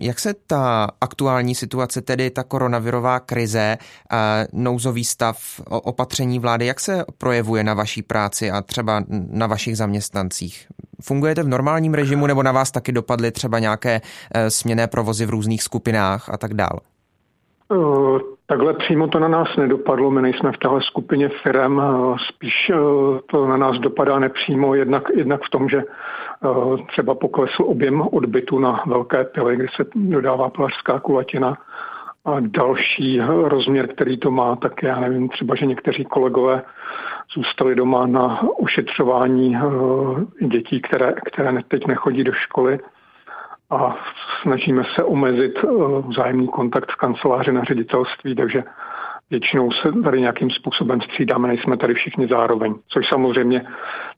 [0.01, 3.77] Jak se ta aktuální situace, tedy ta koronavirová krize,
[4.53, 10.67] nouzový stav, opatření vlády, jak se projevuje na vaší práci a třeba na vašich zaměstnancích?
[11.03, 14.01] Fungujete v normálním režimu nebo na vás taky dopadly třeba nějaké
[14.35, 16.81] e, směné provozy v různých skupinách a tak dál?
[18.47, 21.81] Takhle přímo to na nás nedopadlo, my nejsme v téhle skupině firm,
[22.29, 22.71] spíš
[23.31, 25.83] to na nás dopadá nepřímo, jednak, jednak v tom, že
[26.93, 31.59] třeba poklesl objem odbytu na velké pily, kdy se dodává pilařská kulatina.
[32.25, 36.63] A další rozměr, který to má, tak já nevím, třeba, že někteří kolegové
[37.35, 39.57] zůstali doma na ošetřování
[40.49, 42.79] dětí, které, které teď nechodí do školy.
[43.71, 43.97] A
[44.43, 45.69] snažíme se omezit eh,
[46.09, 48.63] vzájemný kontakt v kanceláři na ředitelství, takže
[49.31, 53.67] většinou se tady nějakým způsobem střídáme, nejsme tady všichni zároveň, což samozřejmě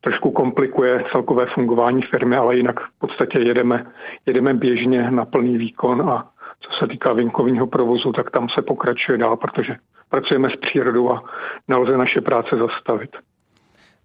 [0.01, 3.87] trošku komplikuje celkové fungování firmy, ale jinak v podstatě jedeme,
[4.27, 6.29] jedeme běžně na plný výkon a
[6.62, 9.77] co se týká vinkovního provozu, tak tam se pokračuje dál, protože
[10.09, 11.22] pracujeme s přírodou a
[11.68, 13.11] nelze naše práce zastavit.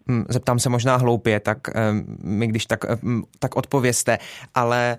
[0.10, 1.94] Hm, zeptám se možná hloupě, tak eh,
[2.24, 2.98] mi když tak, eh,
[3.40, 4.18] tak odpověste,
[4.56, 4.98] ale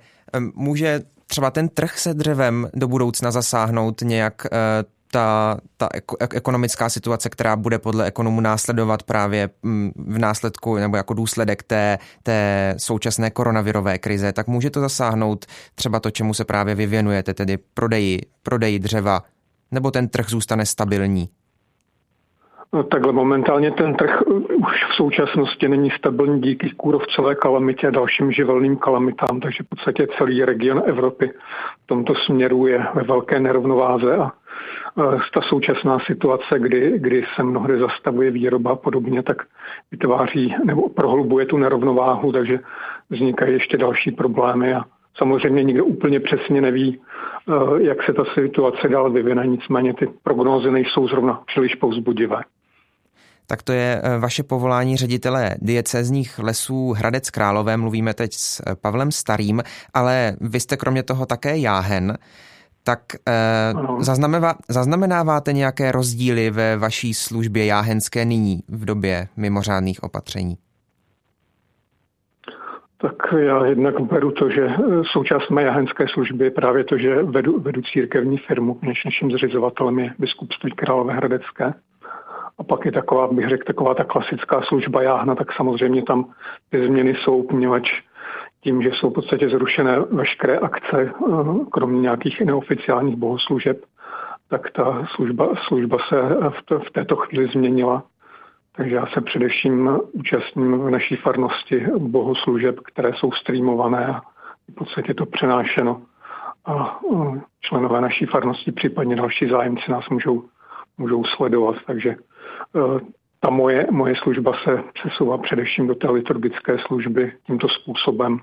[0.54, 4.48] Může třeba ten trh se dřevem do budoucna zasáhnout nějak eh,
[5.12, 5.88] ta, ta
[6.34, 11.98] ekonomická situace, která bude podle ekonomů následovat právě mm, v následku nebo jako důsledek té,
[12.22, 17.58] té současné koronavirové krize, tak může to zasáhnout třeba to, čemu se právě vyvěnujete, tedy
[17.74, 19.22] prodeji, prodeji dřeva,
[19.70, 21.28] nebo ten trh zůstane stabilní?
[22.72, 24.22] No, takhle momentálně ten trh
[24.66, 30.06] už v současnosti není stabilní díky kůrovcové kalamitě a dalším živelným kalamitám, takže v podstatě
[30.18, 31.32] celý region Evropy
[31.84, 34.32] v tomto směru je ve velké nerovnováze a
[35.34, 39.42] ta současná situace, kdy, kdy se mnohdy zastavuje výroba a podobně, tak
[39.90, 42.58] vytváří nebo prohlubuje tu nerovnováhu, takže
[43.10, 44.84] vznikají ještě další problémy a
[45.16, 47.00] samozřejmě nikdo úplně přesně neví,
[47.78, 52.42] jak se ta situace dál vyvine, nicméně ty prognózy nejsou zrovna příliš povzbudivé
[53.50, 57.76] tak to je eh, vaše povolání ředitele diecezních lesů Hradec Králové.
[57.76, 59.62] Mluvíme teď s eh, Pavlem Starým,
[59.94, 62.18] ale vy jste kromě toho také jáhen.
[62.84, 63.74] Tak eh,
[64.68, 70.56] zaznamenáváte nějaké rozdíly ve vaší službě jáhenské nyní v době mimořádných opatření?
[73.00, 74.68] Tak já jednak beru to, že
[75.12, 79.98] součást mé jahenské služby je právě to, že vedu, vedu církevní firmu, než naším zřizovatelem
[79.98, 81.74] je biskupství Královéhradecké.
[82.58, 86.24] A pak je taková, bych řekl, taková ta klasická služba jáhna, tak samozřejmě tam
[86.70, 88.02] ty změny jsou, poněvadž
[88.60, 93.84] tím, že jsou v podstatě zrušené veškeré akce, eh, kromě nějakých neoficiálních bohoslužeb,
[94.48, 96.16] tak ta služba, služba se
[96.50, 98.02] v, to, v této chvíli změnila.
[98.76, 104.20] Takže já se především účastním v naší farnosti bohoslužeb, které jsou streamované a
[104.70, 106.02] v podstatě to přenášeno.
[106.64, 110.44] A eh, členové naší farnosti, případně další zájemci nás můžou,
[110.98, 111.76] můžou sledovat.
[111.86, 112.16] Takže
[112.76, 113.00] Eh,
[113.40, 118.40] ta moje, moje služba se přesouvá především do té liturgické služby tímto způsobem.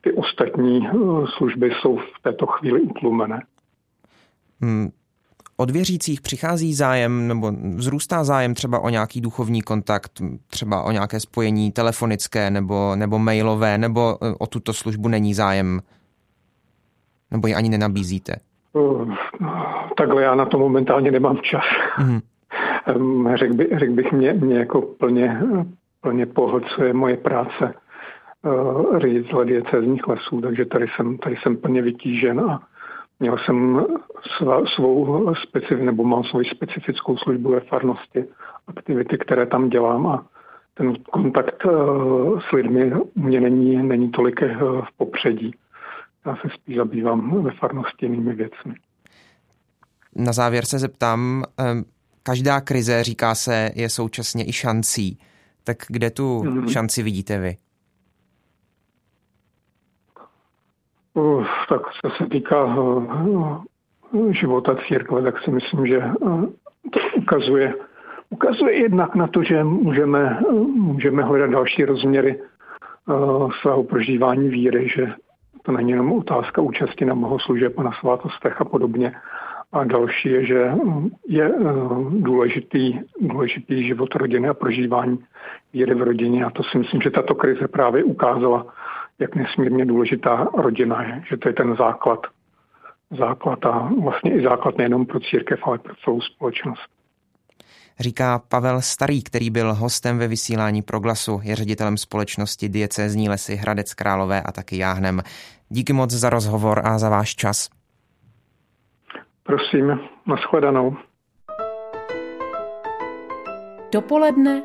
[0.00, 0.90] Ty ostatní eh,
[1.36, 3.42] služby jsou v této chvíli utlumené.
[4.60, 4.88] Hmm.
[5.56, 10.12] Od věřících přichází zájem nebo vzrůstá zájem třeba o nějaký duchovní kontakt,
[10.46, 15.80] třeba o nějaké spojení telefonické nebo, nebo mailové, nebo eh, o tuto službu není zájem?
[17.30, 18.36] Nebo ji ani nenabízíte?
[19.96, 21.64] Takhle já na to momentálně nemám čas.
[21.98, 22.20] Mm.
[23.34, 25.40] Řekl, by, řekl bych, mě, mě jako plně,
[26.00, 27.74] plně pohlcuje moje práce
[28.42, 32.62] uh, ředitele diecezních lesů, takže tady jsem, tady jsem plně vytížen a
[33.20, 33.86] měl jsem
[34.36, 38.24] svá, svou specif, nebo mám svoji specifickou službu ve farnosti,
[38.66, 40.26] aktivity, které tam dělám a
[40.74, 44.48] ten kontakt uh, s lidmi u mě není, není tolik uh,
[44.84, 45.54] v popředí.
[46.26, 48.74] Já se spíš zabývám ve farnosti jinými věcmi.
[50.16, 51.44] Na závěr se zeptám,
[52.22, 55.18] každá krize, říká se, je současně i šancí.
[55.64, 56.68] Tak kde tu mm-hmm.
[56.68, 57.56] šanci vidíte vy?
[61.14, 63.62] Uh, tak co se týká uh,
[64.30, 66.44] života církve, tak si myslím, že uh,
[66.90, 67.74] to ukazuje,
[68.30, 72.40] ukazuje jednak na to, že můžeme, uh, můžeme hledat další rozměry
[73.06, 75.12] uh, svého prožívání víry, že
[75.62, 79.12] to není jenom otázka účasti na bohoslužeb a na svátostech a podobně,
[79.72, 80.72] a další je, že
[81.28, 81.62] je eh,
[82.10, 85.18] důležitý, důležitý život rodiny a prožívání
[85.72, 86.44] víry v rodině.
[86.44, 88.66] A to si myslím, že tato krize právě ukázala,
[89.18, 92.20] jak nesmírně důležitá rodina je, že to je ten základ.
[93.18, 96.88] Základ a vlastně i základ nejenom pro církev, ale pro celou společnost.
[98.00, 103.94] Říká Pavel Starý, který byl hostem ve vysílání Proglasu, je ředitelem společnosti Diecézní lesy Hradec
[103.94, 105.22] Králové a taky Jáhnem.
[105.68, 107.68] Díky moc za rozhovor a za váš čas.
[109.42, 110.96] Prosím, nashledanou.
[113.92, 114.62] Dopoledne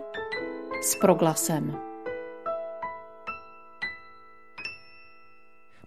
[0.82, 1.87] s proglasem.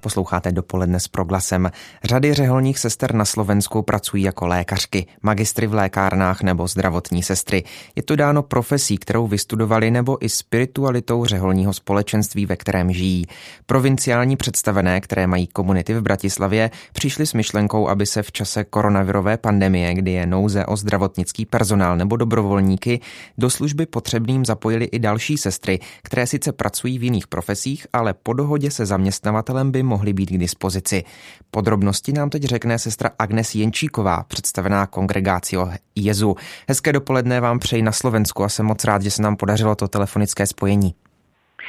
[0.01, 1.71] Posloucháte dopoledne s proglasem.
[2.05, 7.65] Řady řeholních sester na Slovensku pracují jako lékařky, magistry v lékárnách nebo zdravotní sestry.
[7.97, 13.27] Je to dáno profesí, kterou vystudovali nebo i spiritualitou řeholního společenství, ve kterém žijí.
[13.67, 19.37] Provinciální představené, které mají komunity v Bratislavě, přišli s myšlenkou, aby se v čase koronavirové
[19.37, 23.01] pandemie, kdy je nouze o zdravotnický personál nebo dobrovolníky,
[23.39, 28.33] do služby potřebným zapojili i další sestry, které sice pracují v jiných profesích, ale po
[28.33, 31.05] dohodě se zaměstnavatelem by mohly být k dispozici.
[31.51, 36.37] Podrobnosti nám teď řekne sestra Agnes Jenčíková, představená kongregácio Jezu.
[36.69, 39.89] Hezké dopoledne vám přeji na Slovensku a jsem moc rád, že se nám podařilo to
[39.89, 40.95] telefonické spojení.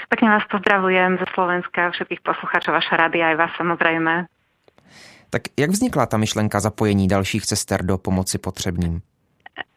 [0.10, 4.26] Pekne vás pozdravujem ze Slovenska, všetkých posluchačov vaša rady aj vás samozrejme.
[5.30, 9.02] Tak jak vznikla ta myšlenka zapojení dalších sester do pomoci potřebným?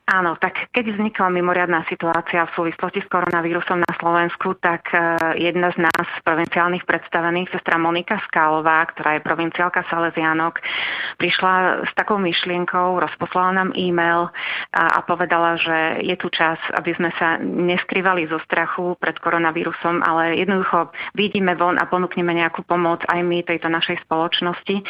[0.04, 5.00] Áno, tak keď vznikla mimoriadná situácia v súvislosti s koronavírusom na Slovensku, tak e,
[5.40, 10.60] jedna z nás provinciálnych predstavených, sestra Monika Skálová, ktorá je provinciálka Salesianok,
[11.16, 14.28] prišla s takou myšlienkou, rozposlala nám e-mail
[14.76, 20.04] a, a povedala, že je tu čas, aby sme sa neskrývali zo strachu pred koronavírusom,
[20.04, 24.76] ale jednoducho vidíme von a ponúkneme nejakú pomoc aj my tejto našej spoločnosti.
[24.76, 24.84] E,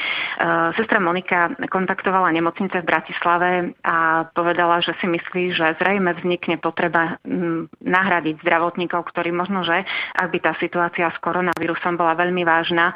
[0.74, 3.50] sestra Monika kontaktovala nemocnice v Bratislave
[3.86, 9.84] a povedala, že si myslí, že zrejme vznikne potreba mm, nahradiť zdravotníkov, ktorí možno, že
[10.14, 12.94] ak by tá situácia s koronavírusom bola veľmi vážna, e,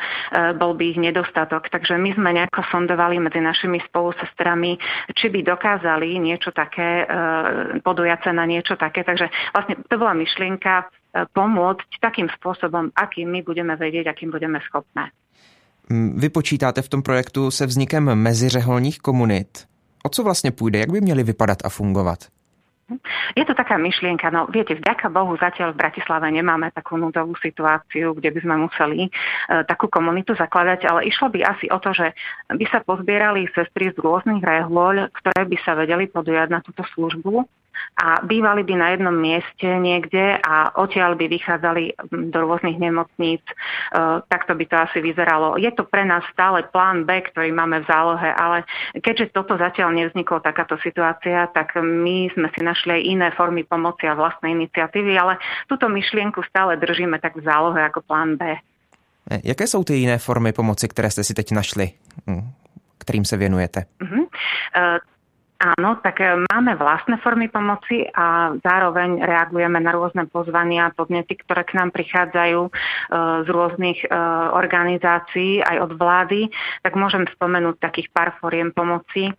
[0.56, 1.68] bol by ich nedostatok.
[1.68, 4.76] Takže my sme nejako sondovali medzi našimi spolusestrami,
[5.14, 7.06] či by dokázali niečo také, e,
[7.80, 9.04] podujace na niečo také.
[9.04, 10.84] Takže vlastne to bola myšlienka e,
[11.30, 15.14] pomôcť takým spôsobom, akým my budeme vedieť, akým budeme schopné.
[15.90, 19.68] Vy počítáte v tom projektu se vznikem meziřeholních komunit.
[20.08, 20.80] O co vlastne pôjde?
[20.80, 22.32] Jak by měli vypadat a fungovat?
[23.36, 28.16] Je to taká myšlienka, no viete, vďaka Bohu zatiaľ v Bratislave nemáme takú núdovú situáciu,
[28.16, 29.10] kde by sme museli e,
[29.68, 32.16] takú komunitu zakladať, ale išlo by asi o to, že
[32.48, 37.44] by sa pozbierali sestry z rôznych rehôľ, ktoré by sa vedeli podujať na túto službu
[37.98, 41.98] a bývali by na jednom mieste niekde a odtiaľ by vychádzali
[42.30, 43.42] do rôznych nemocníc.
[43.42, 43.54] E,
[44.30, 45.58] takto by to asi vyzeralo.
[45.58, 48.62] Je to pre nás stále plán B, ktorý máme v zálohe, ale
[49.02, 54.06] keďže toto zatiaľ nevzniklo takáto situácia, tak my sme si našli aj iné formy pomoci
[54.06, 58.54] a vlastnej iniciatívy, ale túto myšlienku stále držíme tak v zálohe ako plán B.
[59.30, 61.90] E, jaké jsou ty jiné formy pomoci, které jste si teď našli,
[62.26, 62.50] hm,
[62.98, 63.84] kterým se věnujete?
[64.00, 64.22] Uh-huh.
[64.22, 64.98] Uh,
[65.58, 71.34] Áno, tak e, máme vlastné formy pomoci a zároveň reagujeme na rôzne pozvania a podnety,
[71.34, 72.70] ktoré k nám prichádzajú e,
[73.42, 74.08] z rôznych e,
[74.54, 76.46] organizácií, aj od vlády.
[76.86, 79.34] Tak môžem spomenúť takých pár foriem pomoci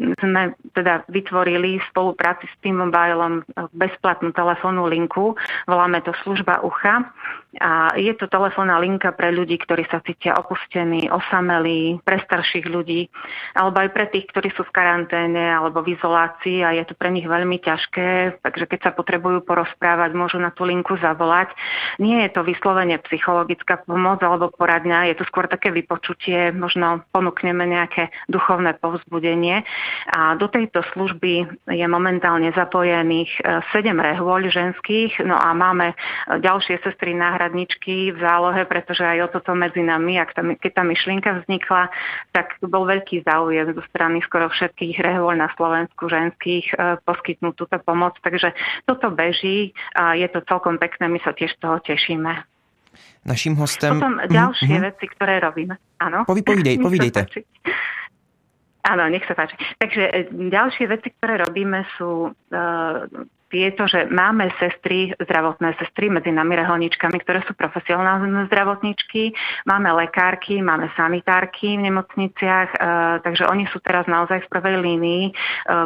[0.00, 3.44] sme teda vytvorili v spolupráci s T-Mobilom
[3.76, 5.36] bezplatnú telefónnu linku.
[5.68, 7.04] Voláme to služba ucha.
[7.58, 13.10] A je to telefónna linka pre ľudí, ktorí sa cítia opustení, osamelí, pre starších ľudí,
[13.58, 17.10] alebo aj pre tých, ktorí sú v karanténe alebo v izolácii a je to pre
[17.10, 21.50] nich veľmi ťažké, takže keď sa potrebujú porozprávať, môžu na tú linku zavolať.
[21.98, 27.66] Nie je to vyslovene psychologická pomoc alebo poradňa, je to skôr také vypočutie, možno ponúkneme
[27.66, 29.66] nejaké duchovné povzbudenie.
[30.14, 35.98] A do tejto služby je momentálne zapojených 7 e, rehôľ ženských, no a máme
[36.38, 40.72] ďalšie sestry na náhradničky v zálohe, pretože aj o toto medzi nami, ak tá, keď
[40.76, 41.88] tá myšlienka vznikla,
[42.36, 47.76] tak bol veľký záujem zo strany skoro všetkých rehoľ na Slovensku ženských e, poskytnúť túto
[47.80, 48.20] pomoc.
[48.20, 48.52] Takže
[48.84, 52.44] toto beží a je to celkom pekné, my sa tiež toho tešíme.
[53.24, 53.96] Naším hostem...
[53.96, 54.88] Potom ďalšie mm-hmm.
[54.92, 55.80] veci, ktoré robíme.
[55.96, 56.28] Áno.
[56.28, 57.24] Povídej, povídejte.
[58.84, 59.56] Áno, nech sa páči.
[59.80, 63.08] Takže e, ďalšie veci, ktoré robíme sú uh,
[63.50, 69.34] je to, že máme sestry, zdravotné sestry medzi nami reholničkami, ktoré sú profesionálne zdravotničky,
[69.66, 72.78] máme lekárky, máme sanitárky v nemocniciach, e,
[73.26, 75.32] takže oni sú teraz naozaj v prvej línii, e,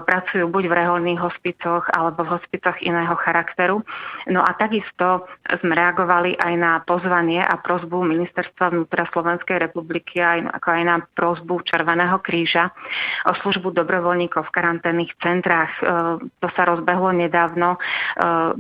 [0.05, 3.81] pracujú buď v reholných hospicoch alebo v hospicoch iného charakteru.
[4.29, 5.25] No a takisto
[5.65, 10.97] sme reagovali aj na pozvanie a prozbu Ministerstva vnútra Slovenskej republiky, aj, ako aj na
[11.17, 12.69] prozbu Červeného kríža
[13.25, 15.73] o službu dobrovoľníkov v karanténnych centrách.
[15.81, 15.83] E,
[16.29, 17.79] to sa rozbehlo nedávno nedávno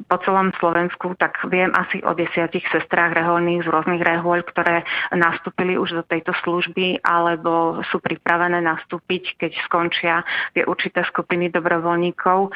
[0.06, 5.74] po celom Slovensku, tak viem asi o desiatich sestrách reholných z rôznych rehoľ, ktoré nastúpili
[5.74, 10.22] už do tejto služby alebo sú pripravené nastúpiť, keď skončia
[10.54, 12.54] tie určité skupiny dobrovoľníkov.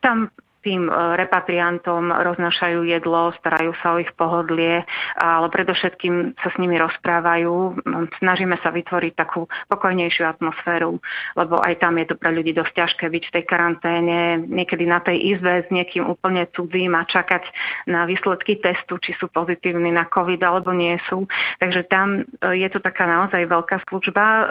[0.00, 0.32] Tam
[0.68, 4.84] tým e, repatriantom roznašajú jedlo, starajú sa o ich pohodlie,
[5.16, 7.80] ale predovšetkým sa s nimi rozprávajú.
[8.20, 11.00] Snažíme sa vytvoriť takú pokojnejšiu atmosféru,
[11.40, 15.00] lebo aj tam je to pre ľudí dosť ťažké byť v tej karanténe, niekedy na
[15.00, 17.48] tej izbe s niekým úplne cudzím a čakať
[17.88, 21.24] na výsledky testu, či sú pozitívni na COVID alebo nie sú.
[21.64, 24.24] Takže tam e, je to taká naozaj veľká služba.
[24.28, 24.44] E,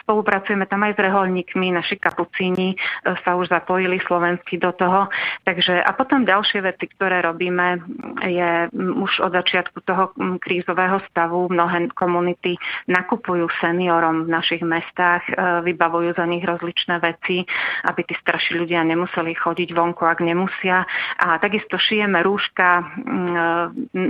[0.00, 5.10] spolupracujeme tam aj s reholníkmi, naši kapucíni sa už zapojili slovensky do toho.
[5.58, 7.82] Takže a potom ďalšie veci, ktoré robíme,
[8.22, 12.54] je už od začiatku toho krízového stavu mnohé komunity
[12.86, 15.34] nakupujú seniorom v našich mestách, e,
[15.66, 17.42] vybavujú za nich rozličné veci,
[17.90, 20.86] aby tí starší ľudia nemuseli chodiť vonku, ak nemusia.
[21.18, 22.82] A takisto šijeme rúška e,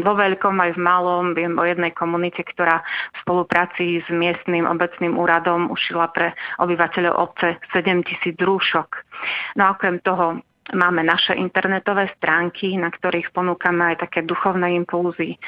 [0.05, 1.33] vo veľkom aj v malom.
[1.33, 2.85] Viem o jednej komunite, ktorá
[3.17, 9.01] v spolupráci s miestnym obecným úradom ušila pre obyvateľov obce 7 tisíc rúšok.
[9.57, 10.45] No a okrem toho
[10.75, 15.41] Máme naše internetové stránky, na ktorých ponúkame aj také duchovné impulzy, eh,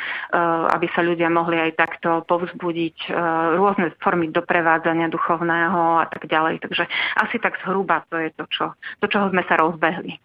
[0.73, 3.15] aby sa ľudia mohli aj takto povzbudiť eh,
[3.61, 6.65] rôzne formy doprevádzania duchovného a tak ďalej.
[6.65, 6.85] Takže
[7.21, 8.65] asi tak zhruba to je to, čo,
[9.01, 10.17] to čoho sme sa rozbehli.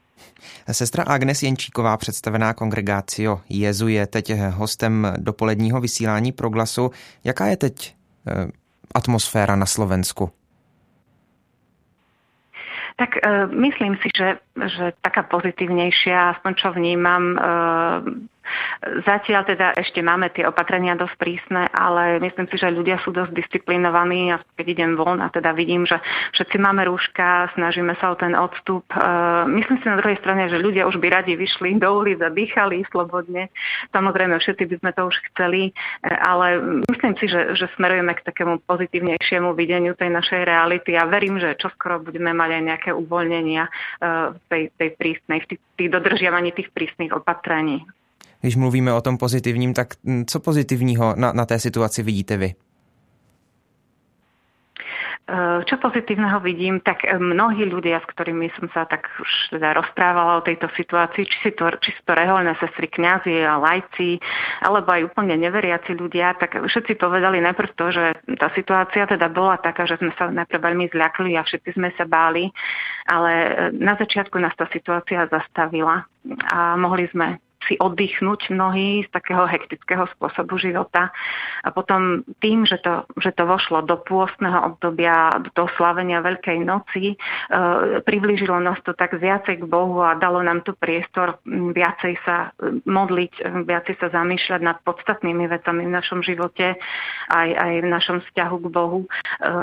[0.72, 6.92] Sestra Agnes Jenčíková, představená kongregácio Jezu, je teď hostem dopoledního vysílání Proglasu.
[7.24, 7.96] Jaká je teď
[8.28, 8.48] eh,
[8.96, 10.32] atmosféra na Slovensku?
[12.96, 17.40] Tak e, myslím si, že, že taká pozitívnejšia, aspoň čo vnímam, e,
[19.06, 23.34] Zatiaľ teda ešte máme tie opatrenia dosť prísne, ale myslím si, že ľudia sú dosť
[23.34, 25.98] disciplinovaní a keď idem von a teda vidím, že
[26.38, 28.86] všetci máme rúška, snažíme sa o ten odstup.
[28.94, 29.00] E,
[29.50, 32.86] myslím si na druhej strane, že ľudia už by radi vyšli do ulic a dýchali
[32.94, 33.50] slobodne.
[33.92, 35.74] Samozrejme, všetci by sme to už chceli, e,
[36.08, 41.42] ale myslím si, že, že smerujeme k takému pozitívnejšiemu videniu tej našej reality a verím,
[41.42, 43.72] že čoskoro budeme mať aj nejaké uvoľnenia e,
[44.34, 47.86] v tej, tej prísnej, tých, tých dodržiavaní tých prísnych opatrení.
[48.46, 49.88] Když mluvíme o tom pozitivním, tak
[50.26, 52.54] co pozitivního na, na té situaci vidíte vy?
[55.26, 59.74] Eh, čo pozitívneho vidím, tak eh, mnohí ľudia, s ktorými som sa tak už teda
[59.74, 64.22] rozprávala o tejto situácii, či, si to, či sú to reholné sestry, kňazi a lajci,
[64.62, 68.06] alebo aj úplne neveriaci ľudia, tak všetci povedali najprv to, že
[68.38, 72.06] tá situácia teda bola taká, že sme sa najprv veľmi zľakli a všetci sme sa
[72.06, 72.54] báli,
[73.10, 73.50] ale eh,
[73.82, 76.06] na začiatku nás tá situácia zastavila
[76.54, 81.10] a mohli sme si oddychnúť mnohí z takého hektického spôsobu života.
[81.66, 86.62] A potom tým, že to, že to vošlo do pôstneho obdobia, do toho slavenia Veľkej
[86.62, 87.16] noci, e,
[88.06, 92.82] priblížilo nás to tak viacej k Bohu a dalo nám tu priestor viacej sa e,
[92.86, 96.78] modliť, e, viacej sa zamýšľať nad podstatnými vecami v našom živote,
[97.30, 99.00] aj, aj v našom vzťahu k Bohu.
[99.06, 99.10] E,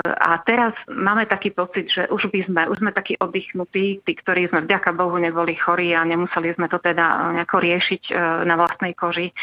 [0.03, 4.49] a teraz máme taký pocit, že už by sme, už sme takí oddychnutí, tí, ktorí
[4.51, 8.13] sme vďaka Bohu neboli chorí a nemuseli sme to teda nejako riešiť riešiť e,
[8.45, 9.33] na vlastnej koži, e,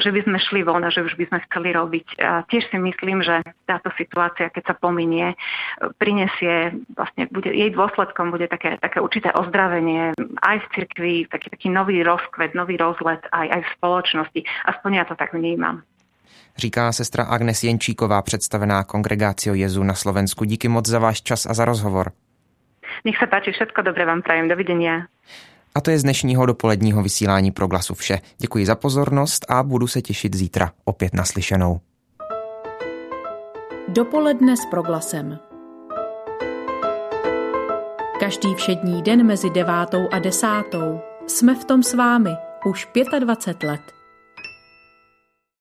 [0.00, 2.06] že by sme šli von a že už by sme chceli robiť.
[2.20, 5.36] A tiež si myslím, že táto situácia, keď sa pominie, e,
[6.00, 11.68] prinesie, vlastne bude, jej dôsledkom bude také, také určité ozdravenie aj v cirkvi, taký, taký
[11.68, 14.40] nový rozkvet, nový rozlet aj, aj v spoločnosti.
[14.64, 15.84] Aspoň ja to tak vnímam.
[16.56, 20.44] Říká sestra Agnes Jenčíková, představená Kongregácio Jezu na Slovensku.
[20.44, 22.14] Díky moc za váš čas a za rozhovor.
[23.02, 24.46] Nech sa páči, všetko dobré vám prajem.
[24.46, 25.10] Dovidenia.
[25.76, 28.20] A to je z dnešního dopoledního vysílání pro glasu vše.
[28.38, 31.80] Děkuji za pozornost a budu se těšit zítra opět naslyšenou.
[33.88, 35.38] Dopoledne s proglasem.
[38.20, 42.30] Každý všední den mezi devátou a desátou jsme v tom s vámi
[42.66, 42.88] už
[43.20, 44.03] 25 let.